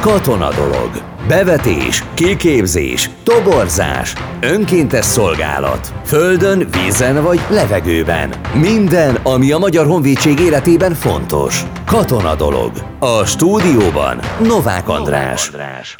Katona 0.00 0.50
dolog. 0.54 0.90
Bevetés, 1.28 2.04
kiképzés, 2.14 3.10
toborzás, 3.22 4.14
önkéntes 4.40 5.04
szolgálat. 5.04 5.92
Földön, 6.04 6.68
vízen 6.70 7.22
vagy 7.22 7.40
levegőben. 7.50 8.34
Minden, 8.54 9.14
ami 9.14 9.52
a 9.52 9.58
Magyar 9.58 9.86
Honvédség 9.86 10.38
életében 10.38 10.94
fontos. 10.94 11.62
Katona 11.86 12.34
dolog. 12.34 12.72
A 12.98 13.24
stúdióban 13.24 14.20
Novák 14.42 14.88
András. 14.88 15.50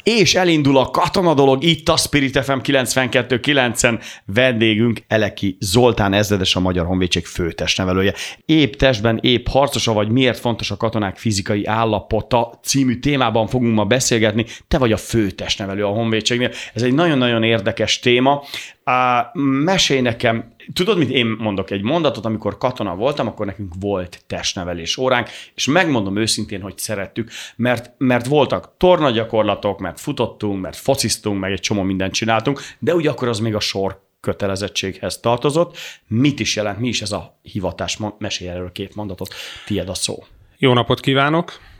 És 0.03 0.35
elindul 0.35 0.77
a 0.77 0.89
katona 0.89 1.33
dolog 1.33 1.63
itt 1.63 1.89
a 1.89 1.97
Spirit 1.97 2.43
FM 2.43 2.57
92.9-en. 2.63 4.01
Vendégünk 4.25 5.03
Eleki 5.07 5.57
Zoltán 5.59 6.13
ezredes 6.13 6.55
a 6.55 6.59
Magyar 6.59 6.85
Honvédség 6.85 7.25
főtestnevelője. 7.25 8.13
Épp 8.45 8.73
testben, 8.73 9.19
épp 9.21 9.47
harcosa 9.47 9.93
vagy 9.93 10.09
miért 10.09 10.39
fontos 10.39 10.71
a 10.71 10.77
katonák 10.77 11.17
fizikai 11.17 11.65
állapota 11.65 12.59
című 12.63 12.99
témában 12.99 13.47
fogunk 13.47 13.75
ma 13.75 13.85
beszélgetni. 13.91 14.45
Te 14.67 14.77
vagy 14.77 14.91
a 14.91 14.97
főtestnevelő 14.97 15.85
a 15.85 15.89
Honvédségnél. 15.89 16.51
Ez 16.73 16.81
egy 16.81 16.93
nagyon-nagyon 16.93 17.43
érdekes 17.43 17.99
téma. 17.99 18.43
Uh, 18.85 19.41
mesélj 19.63 20.01
nekem, 20.01 20.53
tudod, 20.73 20.97
mit 20.97 21.09
én 21.09 21.35
mondok 21.39 21.71
egy 21.71 21.81
mondatot, 21.81 22.25
amikor 22.25 22.57
katona 22.57 22.95
voltam, 22.95 23.27
akkor 23.27 23.45
nekünk 23.45 23.73
volt 23.79 24.23
testnevelés 24.27 24.97
óránk, 24.97 25.27
és 25.55 25.67
megmondom 25.67 26.17
őszintén, 26.17 26.61
hogy 26.61 26.77
szerettük, 26.77 27.29
mert, 27.55 27.91
mert 27.97 28.25
voltak 28.25 28.73
tornagyakorlatok, 28.77 29.79
mert 29.79 29.99
futottunk, 29.99 30.61
mert 30.61 30.77
fociztunk, 30.77 31.39
meg 31.39 31.51
egy 31.51 31.59
csomó 31.59 31.81
mindent 31.81 32.13
csináltunk, 32.13 32.61
de 32.79 32.95
ugye 32.95 33.09
akkor 33.09 33.27
az 33.27 33.39
még 33.39 33.55
a 33.55 33.59
sor 33.59 34.01
kötelezettséghez 34.19 35.19
tartozott. 35.19 35.77
Mit 36.07 36.39
is 36.39 36.55
jelent, 36.55 36.79
mi 36.79 36.87
is 36.87 37.01
ez 37.01 37.11
a 37.11 37.39
hivatás? 37.41 37.97
Mesélj 38.17 38.49
erről 38.49 38.71
két 38.71 38.95
mondatot, 38.95 39.33
tiéd 39.65 39.89
a 39.89 39.93
szó. 39.93 40.23
Jó 40.57 40.73
napot 40.73 40.99
kívánok! 40.99 41.70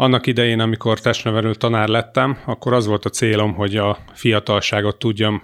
Annak 0.00 0.26
idején, 0.26 0.60
amikor 0.60 1.00
testnevelő 1.00 1.54
tanár 1.54 1.88
lettem, 1.88 2.38
akkor 2.44 2.72
az 2.72 2.86
volt 2.86 3.04
a 3.04 3.08
célom, 3.10 3.54
hogy 3.54 3.76
a 3.76 3.98
fiatalságot 4.12 4.98
tudjam 4.98 5.42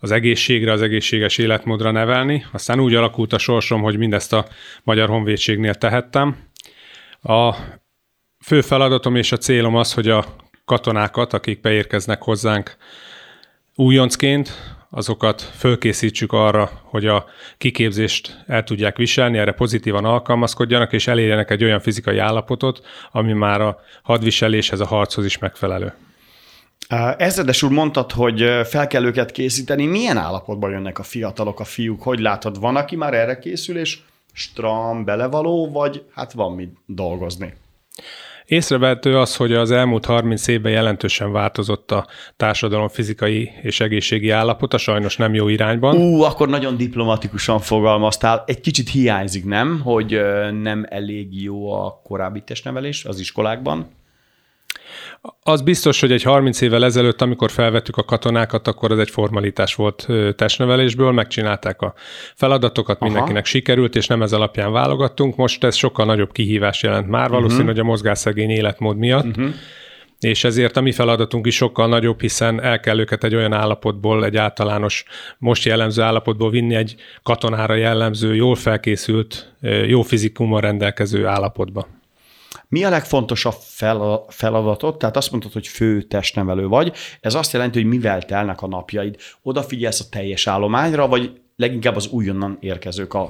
az 0.00 0.10
egészségre, 0.10 0.72
az 0.72 0.82
egészséges 0.82 1.38
életmódra 1.38 1.90
nevelni. 1.90 2.44
Aztán 2.52 2.80
úgy 2.80 2.94
alakult 2.94 3.32
a 3.32 3.38
sorsom, 3.38 3.82
hogy 3.82 3.98
mindezt 3.98 4.32
a 4.32 4.46
Magyar 4.82 5.08
Honvédségnél 5.08 5.74
tehettem. 5.74 6.36
A 7.22 7.54
fő 8.44 8.60
feladatom 8.60 9.16
és 9.16 9.32
a 9.32 9.36
célom 9.36 9.76
az, 9.76 9.92
hogy 9.92 10.08
a 10.08 10.24
katonákat, 10.64 11.32
akik 11.32 11.60
beérkeznek 11.60 12.22
hozzánk 12.22 12.76
újoncként, 13.74 14.75
azokat 14.90 15.40
fölkészítsük 15.40 16.32
arra, 16.32 16.70
hogy 16.82 17.06
a 17.06 17.24
kiképzést 17.58 18.44
el 18.46 18.64
tudják 18.64 18.96
viselni, 18.96 19.38
erre 19.38 19.52
pozitívan 19.52 20.04
alkalmazkodjanak, 20.04 20.92
és 20.92 21.06
elérjenek 21.06 21.50
egy 21.50 21.64
olyan 21.64 21.80
fizikai 21.80 22.18
állapotot, 22.18 22.86
ami 23.12 23.32
már 23.32 23.60
a 23.60 23.80
hadviseléshez, 24.02 24.80
a 24.80 24.86
harchoz 24.86 25.24
is 25.24 25.38
megfelelő. 25.38 25.94
Ezredes 27.16 27.62
úr 27.62 27.70
mondtad, 27.70 28.12
hogy 28.12 28.50
fel 28.64 28.86
kell 28.86 29.04
őket 29.04 29.30
készíteni. 29.30 29.86
Milyen 29.86 30.16
állapotban 30.16 30.70
jönnek 30.70 30.98
a 30.98 31.02
fiatalok, 31.02 31.60
a 31.60 31.64
fiúk? 31.64 32.02
Hogy 32.02 32.18
látod, 32.18 32.60
van, 32.60 32.76
aki 32.76 32.96
már 32.96 33.14
erre 33.14 33.38
készül, 33.38 33.78
és 33.78 33.98
stram, 34.32 35.04
belevaló, 35.04 35.70
vagy 35.70 36.02
hát 36.14 36.32
van 36.32 36.52
mit 36.52 36.76
dolgozni? 36.86 37.54
Észrevehető 38.46 39.18
az, 39.18 39.36
hogy 39.36 39.52
az 39.52 39.70
elmúlt 39.70 40.04
30 40.04 40.46
évben 40.46 40.72
jelentősen 40.72 41.32
változott 41.32 41.90
a 41.90 42.06
társadalom 42.36 42.88
fizikai 42.88 43.50
és 43.62 43.80
egészségi 43.80 44.30
állapota, 44.30 44.78
sajnos 44.78 45.16
nem 45.16 45.34
jó 45.34 45.48
irányban. 45.48 45.96
Ú, 45.96 46.22
akkor 46.22 46.48
nagyon 46.48 46.76
diplomatikusan 46.76 47.60
fogalmaztál. 47.60 48.44
Egy 48.46 48.60
kicsit 48.60 48.90
hiányzik, 48.90 49.44
nem? 49.44 49.80
Hogy 49.80 50.20
nem 50.60 50.86
elég 50.88 51.42
jó 51.42 51.72
a 51.72 52.00
korábbi 52.04 52.42
testnevelés 52.42 53.04
az 53.04 53.20
iskolákban? 53.20 53.90
Az 55.42 55.62
biztos, 55.62 56.00
hogy 56.00 56.12
egy 56.12 56.22
30 56.22 56.60
évvel 56.60 56.84
ezelőtt, 56.84 57.22
amikor 57.22 57.50
felvettük 57.50 57.96
a 57.96 58.04
katonákat, 58.04 58.68
akkor 58.68 58.90
ez 58.90 58.98
egy 58.98 59.10
formalitás 59.10 59.74
volt 59.74 60.06
testnevelésből, 60.36 61.12
megcsinálták 61.12 61.82
a 61.82 61.94
feladatokat, 62.34 62.96
Aha. 62.96 63.04
mindenkinek 63.04 63.44
sikerült, 63.44 63.96
és 63.96 64.06
nem 64.06 64.22
ez 64.22 64.32
alapján 64.32 64.72
válogattunk. 64.72 65.36
Most 65.36 65.64
ez 65.64 65.74
sokkal 65.74 66.04
nagyobb 66.04 66.32
kihívás 66.32 66.82
jelent 66.82 67.08
már, 67.08 67.30
valószínű, 67.30 67.60
uh-huh. 67.60 67.70
hogy 67.70 67.84
a 67.84 67.84
mozgásszegény 67.84 68.50
életmód 68.50 68.96
miatt. 68.96 69.26
Uh-huh 69.26 69.54
és 70.20 70.44
ezért 70.44 70.76
a 70.76 70.80
mi 70.80 70.92
feladatunk 70.92 71.46
is 71.46 71.54
sokkal 71.54 71.88
nagyobb, 71.88 72.20
hiszen 72.20 72.62
el 72.62 72.80
kell 72.80 72.98
őket 72.98 73.24
egy 73.24 73.34
olyan 73.34 73.52
állapotból, 73.52 74.24
egy 74.24 74.36
általános, 74.36 75.04
most 75.38 75.64
jellemző 75.64 76.02
állapotból 76.02 76.50
vinni 76.50 76.74
egy 76.74 76.94
katonára 77.22 77.74
jellemző, 77.74 78.34
jól 78.34 78.54
felkészült, 78.54 79.54
jó 79.86 80.02
fizikummal 80.02 80.60
rendelkező 80.60 81.26
állapotba. 81.26 81.95
Mi 82.68 82.84
a 82.84 82.90
legfontosabb 82.90 83.54
feladatot? 84.28 84.98
Tehát 84.98 85.16
azt 85.16 85.30
mondtad, 85.30 85.52
hogy 85.52 85.66
fő 85.66 86.02
testnevelő 86.02 86.66
vagy. 86.66 86.92
Ez 87.20 87.34
azt 87.34 87.52
jelenti, 87.52 87.80
hogy 87.80 87.88
mivel 87.88 88.22
telnek 88.22 88.62
a 88.62 88.66
napjaid. 88.66 89.16
Odafigyelsz 89.42 90.00
a 90.00 90.04
teljes 90.10 90.46
állományra, 90.46 91.08
vagy 91.08 91.40
leginkább 91.56 91.96
az 91.96 92.06
újonnan 92.06 92.56
érkezők 92.60 93.14
a 93.14 93.28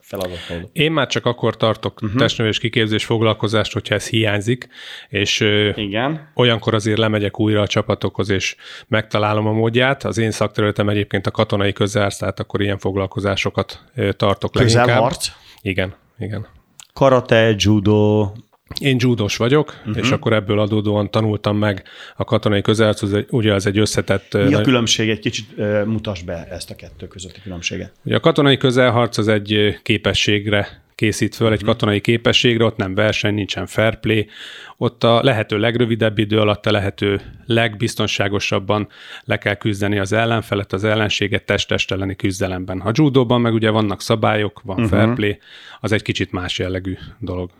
feladatod? 0.00 0.70
Én 0.72 0.92
már 0.92 1.06
csak 1.06 1.26
akkor 1.26 1.56
tartok 1.56 2.02
uh-huh. 2.02 2.18
testnevelés 2.18 2.58
kiképzés 2.58 3.04
foglalkozást, 3.04 3.72
hogyha 3.72 3.94
ez 3.94 4.08
hiányzik, 4.08 4.68
és 5.08 5.40
Igen. 5.74 6.30
olyankor 6.34 6.74
azért 6.74 6.98
lemegyek 6.98 7.40
újra 7.40 7.60
a 7.60 7.66
csapatokhoz, 7.66 8.30
és 8.30 8.56
megtalálom 8.88 9.46
a 9.46 9.52
módját. 9.52 10.04
Az 10.04 10.18
én 10.18 10.30
szakterületem 10.30 10.88
egyébként 10.88 11.26
a 11.26 11.30
katonai 11.30 11.72
közelharc, 11.72 12.16
tehát 12.16 12.40
akkor 12.40 12.60
ilyen 12.60 12.78
foglalkozásokat 12.78 13.84
tartok 14.16 14.54
leginkább. 14.54 14.86
Közelharc? 14.86 15.28
Igen, 15.62 15.94
igen. 16.18 16.46
Karate, 16.92 17.54
judo, 17.56 18.32
én 18.80 18.96
judós 18.98 19.36
vagyok, 19.36 19.74
uh-huh. 19.78 19.96
és 19.96 20.10
akkor 20.10 20.32
ebből 20.32 20.60
adódóan 20.60 21.10
tanultam 21.10 21.56
meg 21.56 21.82
a 22.16 22.24
katonai 22.24 22.62
közelharc, 22.62 23.02
ugye 23.30 23.52
ez 23.52 23.66
egy 23.66 23.78
összetett... 23.78 24.32
Mi 24.32 24.54
a 24.54 24.60
különbség? 24.60 25.08
Egy 25.08 25.18
kicsit 25.18 25.46
uh, 25.56 25.84
mutasd 25.84 26.24
be 26.24 26.46
ezt 26.50 26.70
a 26.70 26.74
kettő 26.74 27.08
közötti 27.08 27.40
különbséget. 27.42 27.92
Ugye 28.04 28.16
a 28.16 28.20
katonai 28.20 28.56
közelharc 28.56 29.18
az 29.18 29.28
egy 29.28 29.78
képességre 29.82 30.82
készít 30.94 31.34
föl, 31.34 31.52
egy 31.52 31.60
mhm. 31.60 31.66
katonai 31.66 32.00
képességre, 32.00 32.64
ott 32.64 32.76
nem 32.76 32.94
verseny, 32.94 33.34
nincsen 33.34 33.66
fair 33.66 34.00
play, 34.00 34.28
ott 34.76 35.04
a 35.04 35.22
lehető 35.22 35.58
legrövidebb 35.58 36.18
idő 36.18 36.38
alatt 36.38 36.66
a 36.66 36.70
lehető 36.70 37.20
legbiztonságosabban 37.46 38.88
le 39.24 39.38
kell 39.38 39.54
küzdeni 39.54 39.98
az 39.98 40.12
ellenfelet, 40.12 40.72
az 40.72 40.84
ellenséget 40.84 41.44
test-test 41.44 41.92
elleni 41.92 42.16
küzdelemben. 42.16 42.80
A 42.80 42.90
judóban 42.94 43.40
meg 43.40 43.52
ugye 43.52 43.70
vannak 43.70 44.00
szabályok, 44.00 44.60
van 44.64 44.82
uh-huh. 44.82 44.98
fair 44.98 45.14
play, 45.14 45.38
az 45.80 45.92
egy 45.92 46.02
kicsit 46.02 46.32
más 46.32 46.58
jellegű 46.58 46.96
dolog. 47.18 47.50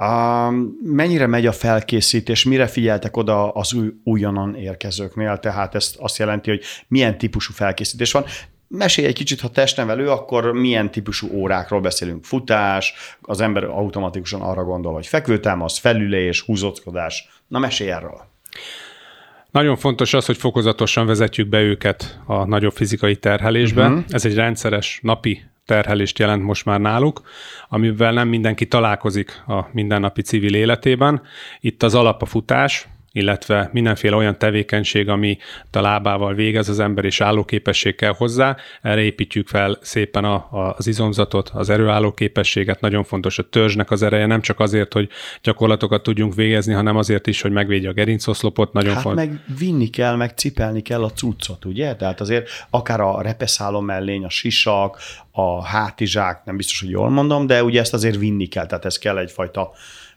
Um, 0.00 0.78
mennyire 0.84 1.26
megy 1.26 1.46
a 1.46 1.52
felkészítés, 1.52 2.44
mire 2.44 2.66
figyeltek 2.66 3.16
oda 3.16 3.50
az 3.50 3.72
új, 3.72 3.88
újonnan 4.04 4.54
érkezőknél, 4.54 5.38
tehát 5.38 5.74
ez 5.74 5.94
azt 5.98 6.18
jelenti, 6.18 6.50
hogy 6.50 6.62
milyen 6.88 7.18
típusú 7.18 7.52
felkészítés 7.52 8.12
van. 8.12 8.24
Mesélj 8.68 9.06
egy 9.06 9.14
kicsit, 9.14 9.40
ha 9.40 9.48
testnevelő, 9.48 10.10
akkor 10.10 10.52
milyen 10.52 10.90
típusú 10.90 11.28
órákról 11.32 11.80
beszélünk? 11.80 12.24
Futás, 12.24 12.94
az 13.20 13.40
ember 13.40 13.64
automatikusan 13.64 14.40
arra 14.40 14.64
gondol, 14.64 14.92
hogy 14.92 15.06
fekvőtámasz, 15.06 15.78
felülés, 15.78 16.40
húzóckodás. 16.40 17.28
Na 17.48 17.58
mesélj 17.58 17.90
erről. 17.90 18.28
Nagyon 19.50 19.76
fontos 19.76 20.14
az, 20.14 20.26
hogy 20.26 20.36
fokozatosan 20.36 21.06
vezetjük 21.06 21.48
be 21.48 21.60
őket 21.60 22.20
a 22.26 22.44
nagyobb 22.44 22.72
fizikai 22.72 23.16
terhelésbe. 23.16 23.86
Uh-huh. 23.86 24.04
Ez 24.08 24.24
egy 24.24 24.34
rendszeres 24.34 24.98
napi 25.02 25.42
terhelést 25.70 26.18
jelent 26.18 26.42
most 26.42 26.64
már 26.64 26.80
náluk, 26.80 27.20
amivel 27.68 28.12
nem 28.12 28.28
mindenki 28.28 28.66
találkozik 28.66 29.42
a 29.46 29.66
mindennapi 29.72 30.22
civil 30.22 30.54
életében. 30.54 31.22
Itt 31.60 31.82
az 31.82 31.94
alap 31.94 32.22
a 32.22 32.26
futás, 32.26 32.88
illetve 33.12 33.70
mindenféle 33.72 34.16
olyan 34.16 34.38
tevékenység, 34.38 35.08
ami 35.08 35.38
a 35.72 35.80
lábával 35.80 36.34
végez 36.34 36.68
az 36.68 36.78
ember, 36.78 37.04
és 37.04 37.20
állóképesség 37.20 37.96
kell 37.96 38.14
hozzá. 38.16 38.56
Erre 38.82 39.00
építjük 39.00 39.48
fel 39.48 39.78
szépen 39.80 40.24
a, 40.24 40.34
a, 40.34 40.74
az 40.76 40.86
izomzatot, 40.86 41.50
az 41.54 41.70
erőálló 41.70 42.12
képességet. 42.12 42.80
Nagyon 42.80 43.04
fontos 43.04 43.38
a 43.38 43.48
törzsnek 43.48 43.90
az 43.90 44.02
ereje, 44.02 44.26
nem 44.26 44.40
csak 44.40 44.60
azért, 44.60 44.92
hogy 44.92 45.08
gyakorlatokat 45.42 46.02
tudjunk 46.02 46.34
végezni, 46.34 46.72
hanem 46.72 46.96
azért 46.96 47.26
is, 47.26 47.40
hogy 47.40 47.52
megvédje 47.52 47.88
a 47.88 47.92
gerincoszlopot. 47.92 48.72
Nagyon 48.72 48.94
hát 48.94 49.02
fontos. 49.02 49.24
meg 49.24 49.40
vinni 49.58 49.88
kell, 49.88 50.16
meg 50.16 50.30
cipelni 50.36 50.82
kell 50.82 51.02
a 51.02 51.10
cuccot, 51.10 51.64
ugye? 51.64 51.96
Tehát 51.96 52.20
azért 52.20 52.48
akár 52.70 53.00
a 53.00 53.22
repeszálom 53.22 53.84
mellény, 53.84 54.24
a 54.24 54.30
sisak, 54.30 54.98
a 55.30 55.64
hátizsák, 55.64 56.44
nem 56.44 56.56
biztos, 56.56 56.80
hogy 56.80 56.90
jól 56.90 57.10
mondom, 57.10 57.46
de 57.46 57.64
ugye 57.64 57.80
ezt 57.80 57.94
azért 57.94 58.16
vinni 58.16 58.46
kell, 58.46 58.66
tehát 58.66 58.84
ez 58.84 58.98
kell 58.98 59.18
egyfajta 59.18 59.70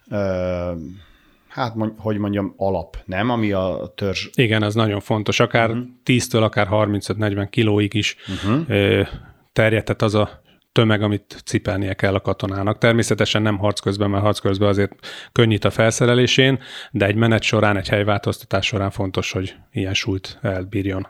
ö- 0.10 1.12
hát 1.54 1.76
hogy 1.98 2.18
mondjam, 2.18 2.54
alap, 2.58 2.98
nem? 3.06 3.30
Ami 3.30 3.52
a 3.52 3.94
törzs... 3.96 4.30
Igen, 4.34 4.64
ez 4.64 4.74
nagyon 4.74 5.00
fontos. 5.00 5.40
Akár 5.40 5.70
uh-huh. 5.70 5.84
Mhm. 5.84 5.92
10-től, 6.06 6.44
akár 6.44 6.68
35-40 6.72 7.48
kilóig 7.50 7.94
is 7.94 8.16
uh-huh. 8.28 9.08
terjedhet 9.54 10.02
az 10.02 10.16
a 10.16 10.42
tömeg, 10.72 11.02
amit 11.02 11.42
cipelnie 11.46 11.94
kell 11.94 12.14
a 12.14 12.20
katonának. 12.20 12.78
Természetesen 12.78 13.42
nem 13.42 13.58
harc 13.58 13.80
közben, 13.80 14.10
mert 14.10 14.24
harc 14.24 14.40
közben 14.40 14.70
azért 14.70 14.92
könnyít 15.32 15.66
a 15.66 15.70
felszerelésén, 15.70 16.60
de 16.92 17.06
egy 17.06 17.16
menet 17.16 17.42
során, 17.42 17.78
egy 17.78 17.88
helyváltoztatás 17.88 18.66
során 18.66 18.92
fontos, 18.92 19.32
hogy 19.32 19.56
ilyen 19.72 19.94
súlyt 19.94 20.40
elbírjon. 20.42 21.08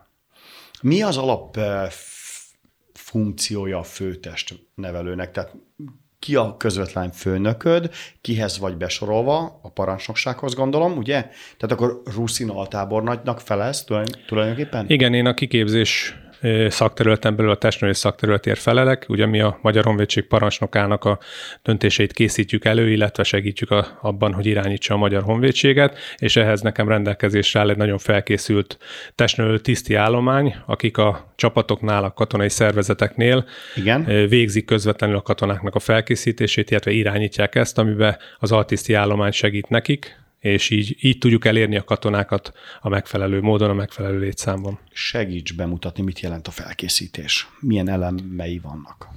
Mi 0.82 1.02
az 1.02 1.18
alap 1.18 1.58
funkciója 2.94 3.78
a 3.78 3.84
főtest 3.84 4.56
nevelőnek? 4.76 5.32
Tehát 5.32 5.56
ki 6.24 6.36
a 6.36 6.58
közvetlen 6.58 7.12
főnököd, 7.12 7.90
kihez 8.22 8.60
vagy 8.60 8.78
besorolva, 8.78 9.60
a 9.62 9.70
parancsnoksághoz 9.70 10.56
gondolom, 10.56 10.98
ugye? 10.98 11.22
Tehát 11.58 11.72
akkor 11.72 12.02
Ruszin 12.16 12.50
altábornagynak 12.50 13.40
felelsz 13.40 13.86
tulajdonképpen? 14.28 14.86
Igen, 14.88 15.14
én 15.14 15.26
a 15.26 15.34
kiképzés 15.34 16.16
szakterületen 16.68 17.36
belül 17.36 17.52
a 17.52 17.56
testnevelés 17.56 17.98
szakterületért 17.98 18.60
felelek. 18.60 19.06
Ugye 19.08 19.26
mi 19.26 19.42
a 19.42 19.60
Magyar 19.62 19.84
Honvédség 19.84 20.28
parancsnokának 20.28 21.06
a 21.06 21.20
döntéseit 21.64 22.14
készítjük 22.14 22.66
elő, 22.66 22.90
illetve 22.90 23.24
segítjük 23.24 23.72
a, 23.72 24.00
abban, 24.02 24.34
hogy 24.34 24.46
irányítsa 24.46 24.94
a 24.94 24.98
Magyar 24.98 25.24
Honvédséget, 25.24 25.98
és 26.18 26.36
ehhez 26.36 26.62
nekem 26.62 26.88
rendelkezésre 26.88 27.60
áll 27.60 27.70
egy 27.70 27.78
nagyon 27.78 27.98
felkészült 27.98 28.78
testnevelő 29.16 29.58
tiszti 29.58 29.96
állomány, 29.96 30.56
akik 30.66 30.98
a 30.98 31.34
csapatoknál, 31.36 32.04
a 32.04 32.14
katonai 32.14 32.50
szervezeteknél 32.50 33.46
Igen. 33.76 34.06
végzik 34.30 34.66
közvetlenül 34.66 35.16
a 35.16 35.22
katonáknak 35.22 35.76
a 35.76 35.80
felkészítését, 35.80 36.72
illetve 36.72 36.92
irányítják 36.92 37.56
ezt, 37.56 37.78
amiben 37.78 38.18
az 38.40 38.52
altiszti 38.52 38.94
állomány 38.94 39.32
segít 39.32 39.70
nekik, 39.70 40.22
és 40.44 40.70
így, 40.70 40.96
így 41.00 41.18
tudjuk 41.18 41.46
elérni 41.46 41.78
a 41.78 41.84
katonákat 41.84 42.52
a 42.82 42.90
megfelelő 42.90 43.42
módon, 43.42 43.70
a 43.70 43.74
megfelelő 43.74 44.20
létszámban. 44.20 44.80
Segíts 44.92 45.56
bemutatni, 45.56 46.04
mit 46.04 46.20
jelent 46.20 46.48
a 46.48 46.52
felkészítés. 46.52 47.48
Milyen 47.60 47.90
elemei 47.90 48.60
vannak? 48.64 49.08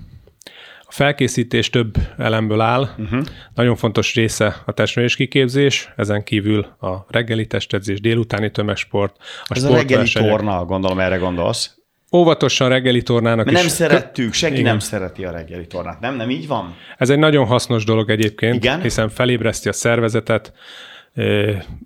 A 0.80 0.92
felkészítés 0.92 1.70
több 1.70 1.96
elemből 2.18 2.60
áll. 2.60 2.88
Uh-huh. 2.98 3.24
Nagyon 3.54 3.76
fontos 3.76 4.14
része 4.14 4.62
a 4.66 4.72
testnőés 4.72 5.16
kiképzés, 5.16 5.92
ezen 5.96 6.22
kívül 6.22 6.60
a 6.80 7.06
reggeli 7.08 7.46
testedzés, 7.46 8.00
délutáni 8.00 8.50
tömegsport. 8.50 9.16
A 9.44 9.56
Ez 9.56 9.64
a 9.64 9.74
reggeli 9.74 10.08
torna, 10.12 10.64
gondolom 10.64 10.98
erre 10.98 11.16
gondolsz. 11.16 11.74
Óvatosan 12.12 12.68
reggeli 12.68 13.02
tornának 13.02 13.44
Mert 13.44 13.56
nem 13.56 13.66
is. 13.66 13.72
szerettük, 13.72 14.32
senki 14.32 14.58
Igen. 14.58 14.66
nem 14.70 14.78
szereti 14.78 15.24
a 15.24 15.30
reggeli 15.30 15.66
tornát, 15.66 16.00
nem? 16.00 16.14
Nem 16.14 16.30
így 16.30 16.46
van? 16.46 16.74
Ez 16.96 17.10
egy 17.10 17.18
nagyon 17.18 17.46
hasznos 17.46 17.84
dolog 17.84 18.10
egyébként, 18.10 18.54
Igen? 18.54 18.80
hiszen 18.80 19.08
felébreszti 19.08 19.68
a 19.68 19.72
szervezetet, 19.72 20.52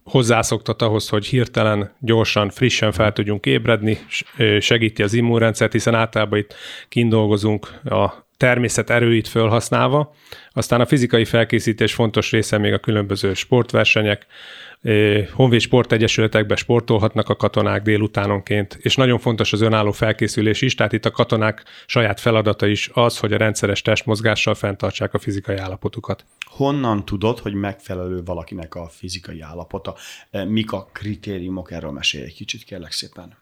hozzászoktat 0.04 0.82
ahhoz, 0.82 1.08
hogy 1.08 1.26
hirtelen, 1.26 1.92
gyorsan, 2.00 2.50
frissen 2.50 2.92
fel 2.92 3.12
tudjunk 3.12 3.46
ébredni, 3.46 3.98
segíti 4.60 5.02
az 5.02 5.14
immunrendszert, 5.14 5.72
hiszen 5.72 5.94
általában 5.94 6.38
itt 6.38 6.54
kindolgozunk 6.88 7.80
a 7.84 8.28
természet 8.36 8.90
erőit 8.90 9.28
felhasználva. 9.28 10.14
Aztán 10.52 10.80
a 10.80 10.86
fizikai 10.86 11.24
felkészítés 11.24 11.94
fontos 11.94 12.30
része 12.30 12.58
még 12.58 12.72
a 12.72 12.78
különböző 12.78 13.34
sportversenyek, 13.34 14.26
honvéd 15.32 15.60
sportegyesületekbe 15.60 16.56
sportolhatnak 16.56 17.28
a 17.28 17.36
katonák 17.36 17.82
délutánonként, 17.82 18.78
és 18.80 18.96
nagyon 18.96 19.18
fontos 19.18 19.52
az 19.52 19.60
önálló 19.60 19.92
felkészülés 19.92 20.62
is, 20.62 20.74
tehát 20.74 20.92
itt 20.92 21.04
a 21.04 21.10
katonák 21.10 21.64
saját 21.86 22.20
feladata 22.20 22.66
is 22.66 22.90
az, 22.92 23.18
hogy 23.18 23.32
a 23.32 23.36
rendszeres 23.36 23.82
testmozgással 23.82 24.54
fenntartsák 24.54 25.14
a 25.14 25.18
fizikai 25.18 25.56
állapotukat. 25.56 26.24
Honnan 26.46 27.04
tudod, 27.04 27.38
hogy 27.38 27.54
megfelelő 27.54 28.22
valakinek 28.24 28.74
a 28.74 28.88
fizikai 28.88 29.40
állapota? 29.40 29.94
Mik 30.48 30.72
a 30.72 30.88
kritériumok? 30.92 31.70
Erről 31.70 31.90
mesélj 31.90 32.24
egy 32.24 32.34
kicsit, 32.34 32.64
kérlek 32.64 32.92
szépen. 32.92 33.36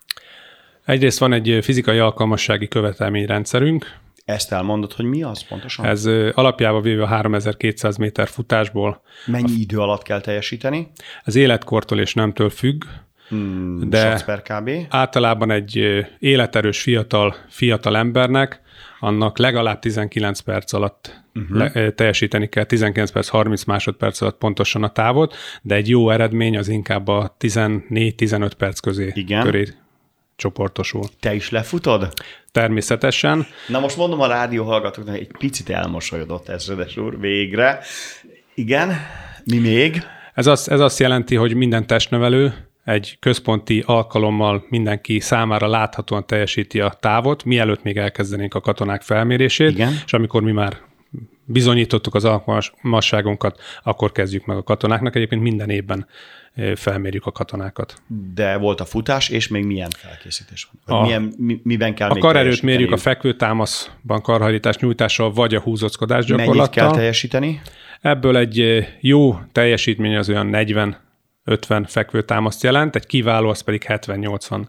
Egyrészt 0.85 1.19
van 1.19 1.32
egy 1.32 1.58
fizikai 1.62 1.99
alkalmassági 1.99 2.69
követelményrendszerünk, 2.69 3.96
ezt 4.28 4.52
elmondod, 4.52 4.92
hogy 4.92 5.04
mi 5.04 5.22
az 5.22 5.42
pontosan? 5.42 5.84
Ez 5.84 6.06
alapjába 6.34 6.80
véve 6.80 7.02
a 7.02 7.06
3200 7.06 7.96
méter 7.96 8.28
futásból. 8.28 9.02
Mennyi 9.26 9.52
idő 9.52 9.78
alatt 9.78 10.02
kell 10.02 10.20
teljesíteni? 10.20 10.90
Ez 11.25 11.34
életkortól 11.34 12.00
és 12.00 12.14
nemtől 12.14 12.50
függ. 12.50 12.84
Hmm, 13.28 13.90
de 13.90 14.22
per 14.26 14.42
kb. 14.42 14.70
általában 14.88 15.50
egy 15.50 16.04
életerős 16.19 16.80
fiatal, 16.80 17.34
fiatal 17.48 17.96
embernek 17.96 18.60
annak 19.00 19.38
legalább 19.38 19.78
19 19.78 20.40
perc 20.40 20.72
alatt 20.72 21.22
uh-huh. 21.34 21.72
le, 21.75 21.90
teljesíteni 21.90 22.48
kell, 22.48 22.64
19 22.64 23.10
perc, 23.10 23.28
30 23.28 23.64
másodperc 23.64 24.20
alatt 24.20 24.38
pontosan 24.38 24.82
a 24.82 24.88
távot, 24.88 25.36
de 25.62 25.75
egy 25.75 25.88
jó 25.88 26.10
eredmény 26.10 26.56
az 26.56 26.69
inkább 26.69 27.08
a 27.08 27.36
14-15 27.40 28.50
perc 28.58 28.80
közé 28.80 29.12
Igen. 29.14 29.42
köré 29.42 29.69
csoportosul. 30.38 31.05
Te 31.20 31.35
is 31.35 31.50
lefutod? 31.50 32.12
Természetesen. 32.52 33.46
Na 33.69 33.81
most 33.81 33.96
mondom 33.96 34.20
a 34.20 34.26
rádió 34.26 34.64
hallgatóknak, 34.64 35.17
egy 35.17 35.31
picit 35.38 35.70
elmosolyodott 35.70 36.49
ezredes 36.49 36.96
úr 36.96 37.20
végre. 37.20 37.81
Igen, 38.55 38.96
mi 39.44 39.58
még? 39.58 40.02
Ez 40.35 40.46
azt, 40.46 40.69
ez 40.69 40.81
azt 40.81 40.99
jelenti, 40.99 41.35
hogy 41.35 41.55
minden 41.55 41.87
testnevelő 41.87 42.69
egy 42.85 43.17
központi 43.20 43.82
alkalommal 43.87 44.64
mindenki 44.69 45.20
számára 45.20 45.69
láthatóan 45.69 46.26
teljesíti 46.26 46.81
a 46.81 46.96
távot, 47.00 47.44
mielőtt 47.44 47.82
még 47.82 47.96
elkezdenénk 47.96 48.55
a 48.55 48.61
katonák 48.61 49.02
felmérését, 49.02 49.70
Igen. 49.70 49.93
és 50.05 50.12
amikor 50.12 50.43
mi 50.43 50.52
már 50.52 50.76
bizonyítottuk 51.49 52.15
az 52.15 52.25
alkalmasságunkat, 52.25 53.61
akkor 53.83 54.12
kezdjük 54.12 54.47
meg 54.47 54.56
a 54.56 54.62
katonáknak. 54.62 55.17
Egyébként 55.17 55.43
minden 55.43 55.71
évben 55.71 56.06
felmérjük 56.75 57.27
a 57.27 57.33
katonákat. 57.33 58.03
De 58.35 58.56
volt 58.56 58.81
a 58.81 58.85
futás, 58.85 59.29
és 59.29 59.49
még 59.49 59.65
milyen 59.65 59.91
felkészítés 59.91 60.69
van? 60.85 60.99
A, 60.99 61.03
milyen, 61.03 61.33
mi, 61.37 61.61
miben 61.62 61.95
kell 61.95 62.11
A 62.11 62.19
karerőt 62.19 62.62
mérjük 62.62 62.93
a 62.93 62.97
fekvőtámaszban 62.97 64.23
karhajítás 64.23 64.77
nyújtással, 64.77 65.33
vagy 65.33 65.55
a 65.55 65.61
húzockodás 65.61 66.25
gyakorlattal. 66.25 66.55
Mennyit 66.55 66.71
kell 66.71 66.91
teljesíteni? 66.91 67.61
Ebből 68.00 68.37
egy 68.37 68.87
jó 69.00 69.39
teljesítmény 69.53 70.17
az 70.17 70.29
olyan 70.29 70.50
40-50 70.53 71.85
fekvőtámaszt 71.87 72.62
jelent, 72.62 72.97
egy 72.97 73.06
kiváló 73.06 73.49
az 73.49 73.61
pedig 73.61 73.85
70-80 73.89 74.67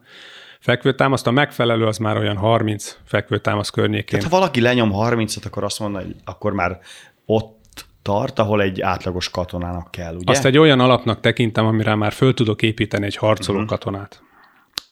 fekvőtámaszt, 0.59 1.27
a 1.27 1.31
megfelelő 1.31 1.85
az 1.85 1.97
már 1.97 2.17
olyan 2.17 2.37
30 2.37 2.97
fekvőtámasz 3.05 3.69
környékén. 3.69 4.19
Tehát 4.19 4.23
ha 4.23 4.37
valaki 4.37 4.61
lenyom 4.61 4.91
30-at, 4.93 5.45
akkor 5.45 5.63
azt 5.63 5.79
mondja, 5.79 6.01
hogy 6.01 6.15
akkor 6.25 6.53
már 6.53 6.79
ott 7.25 7.85
tart, 8.01 8.39
ahol 8.39 8.61
egy 8.61 8.81
átlagos 8.81 9.29
katonának 9.29 9.91
kell, 9.91 10.15
ugye? 10.15 10.31
Azt 10.31 10.45
egy 10.45 10.57
olyan 10.57 10.79
alapnak 10.79 11.19
tekintem, 11.19 11.65
amire 11.65 11.95
már 11.95 12.11
föl 12.11 12.33
tudok 12.33 12.61
építeni 12.61 13.05
egy 13.05 13.15
harcoló 13.15 13.57
uh-huh. 13.57 13.71
katonát. 13.71 14.21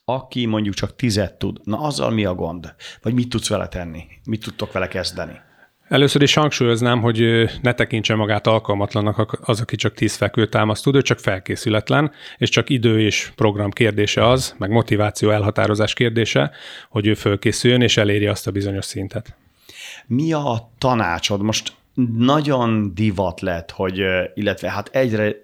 Aki 0.06 0.46
mondjuk 0.46 0.74
csak 0.74 0.96
tizet 0.96 1.34
tud, 1.34 1.60
na 1.64 1.80
azzal 1.80 2.12
mi 2.12 2.26
a 2.26 2.36
gond? 2.36 2.76
Vagy 3.02 3.14
mit 3.14 3.30
tudsz 3.30 3.50
vele 3.50 3.68
tenni? 3.68 4.04
Mit 4.26 4.44
tudtok 4.44 4.72
vele 4.72 4.88
kezdeni? 4.88 5.40
Először 5.88 6.22
is 6.22 6.34
hangsúlyoznám, 6.34 7.02
hogy 7.02 7.50
ne 7.62 7.74
tekintse 7.74 8.16
magát 8.16 8.48
alkalmatlannak 8.48 9.40
az, 9.42 9.62
aki 9.62 9.76
csak 9.76 9.94
tíz 9.94 10.16
fekvőtámaszt 10.16 10.84
tud, 10.84 10.96
ő 10.96 11.02
csak 11.02 11.20
felkészületlen, 11.20 12.12
és 12.38 12.50
csak 12.50 12.70
idő 12.70 13.02
és 13.02 13.32
program 13.36 13.72
kérdése 13.72 14.28
az, 14.28 14.56
meg 14.58 14.70
motiváció 14.70 15.30
elhatározás 15.30 15.94
kérdése, 15.94 16.52
hogy 16.90 17.08
ő 17.08 17.14
fölkészüljön 17.14 17.82
és 17.82 17.98
eléri 17.98 18.28
azt 18.28 18.48
a 18.48 18.52
bizonyos 18.52 18.86
szintet. 18.86 19.36
Mi 20.06 20.34
a 20.34 20.72
tanácsod? 20.78 21.42
Most 21.42 21.74
nagyon 22.18 22.94
divat 22.94 23.42
lett, 23.42 23.72
hogy, 23.72 24.04
illetve 24.34 24.72
hát 24.72 24.90
egyre, 24.92 25.36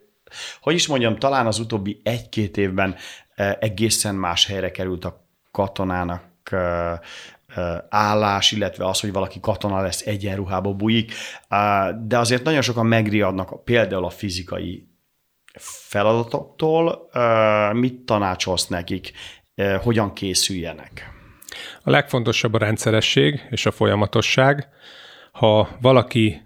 hogy 0.62 0.74
is 0.74 0.88
mondjam, 0.88 1.16
talán 1.16 1.46
az 1.46 1.60
utóbbi 1.60 2.02
egy-két 2.04 2.58
évben 2.58 2.96
egészen 3.60 4.16
más 4.16 4.46
helyre 4.46 4.72
került 4.72 5.06
a 5.06 5.26
katonának 5.52 6.24
állás, 7.90 8.52
illetve 8.52 8.88
az, 8.88 9.00
hogy 9.00 9.12
valaki 9.12 9.40
katona 9.40 9.82
lesz, 9.82 10.08
egyenruhába 10.08 10.74
bujik, 10.74 11.14
de 12.02 12.18
azért 12.18 12.44
nagyon 12.44 12.62
sokan 12.62 12.86
megriadnak 12.86 13.64
például 13.64 14.06
a 14.06 14.10
fizikai 14.10 14.88
feladatoktól. 15.60 17.10
Mit 17.74 18.02
tanácsolsz 18.06 18.68
nekik, 18.68 19.12
hogyan 19.82 20.14
készüljenek? 20.14 21.12
A 21.84 21.90
legfontosabb 21.90 22.54
a 22.54 22.58
rendszeresség 22.58 23.48
és 23.50 23.66
a 23.66 23.72
folyamatosság. 23.72 24.68
Ha 25.32 25.70
valaki 25.82 26.42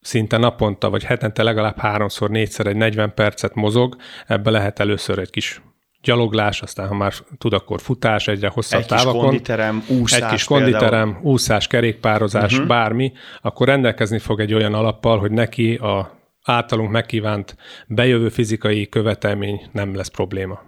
szinte 0.00 0.36
naponta 0.36 0.90
vagy 0.90 1.04
hetente 1.04 1.42
legalább 1.42 1.78
háromszor, 1.78 2.30
négyszer 2.30 2.66
egy 2.66 2.76
40 2.76 3.14
percet 3.14 3.54
mozog, 3.54 3.96
ebbe 4.26 4.50
lehet 4.50 4.78
először 4.78 5.18
egy 5.18 5.30
kis 5.30 5.62
gyaloglás, 6.02 6.62
aztán 6.62 6.88
ha 6.88 6.94
már 6.94 7.12
tud, 7.38 7.52
akkor 7.52 7.80
futás 7.80 8.28
egyre 8.28 8.48
hosszabb 8.48 8.80
egy 8.80 8.86
távakon. 8.86 9.12
Kis 9.12 9.22
konditerem, 9.22 9.84
úszás 9.88 10.20
egy 10.20 10.28
kis 10.28 10.44
konditerem, 10.44 11.04
például. 11.04 11.32
úszás, 11.32 11.66
kerékpározás, 11.66 12.52
uh-huh. 12.52 12.68
bármi, 12.68 13.12
akkor 13.42 13.66
rendelkezni 13.66 14.18
fog 14.18 14.40
egy 14.40 14.54
olyan 14.54 14.74
alappal, 14.74 15.18
hogy 15.18 15.30
neki 15.30 15.74
a 15.74 16.18
általunk 16.42 16.90
megkívánt 16.90 17.56
bejövő 17.86 18.28
fizikai 18.28 18.88
követelmény 18.88 19.68
nem 19.72 19.94
lesz 19.94 20.08
probléma. 20.08 20.60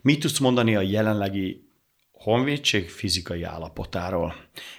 Mit 0.00 0.20
tudsz 0.20 0.38
mondani 0.38 0.76
a 0.76 0.80
jelenlegi 0.80 1.68
honvédség 2.12 2.90
fizikai 2.90 3.42
állapotáról? 3.42 4.34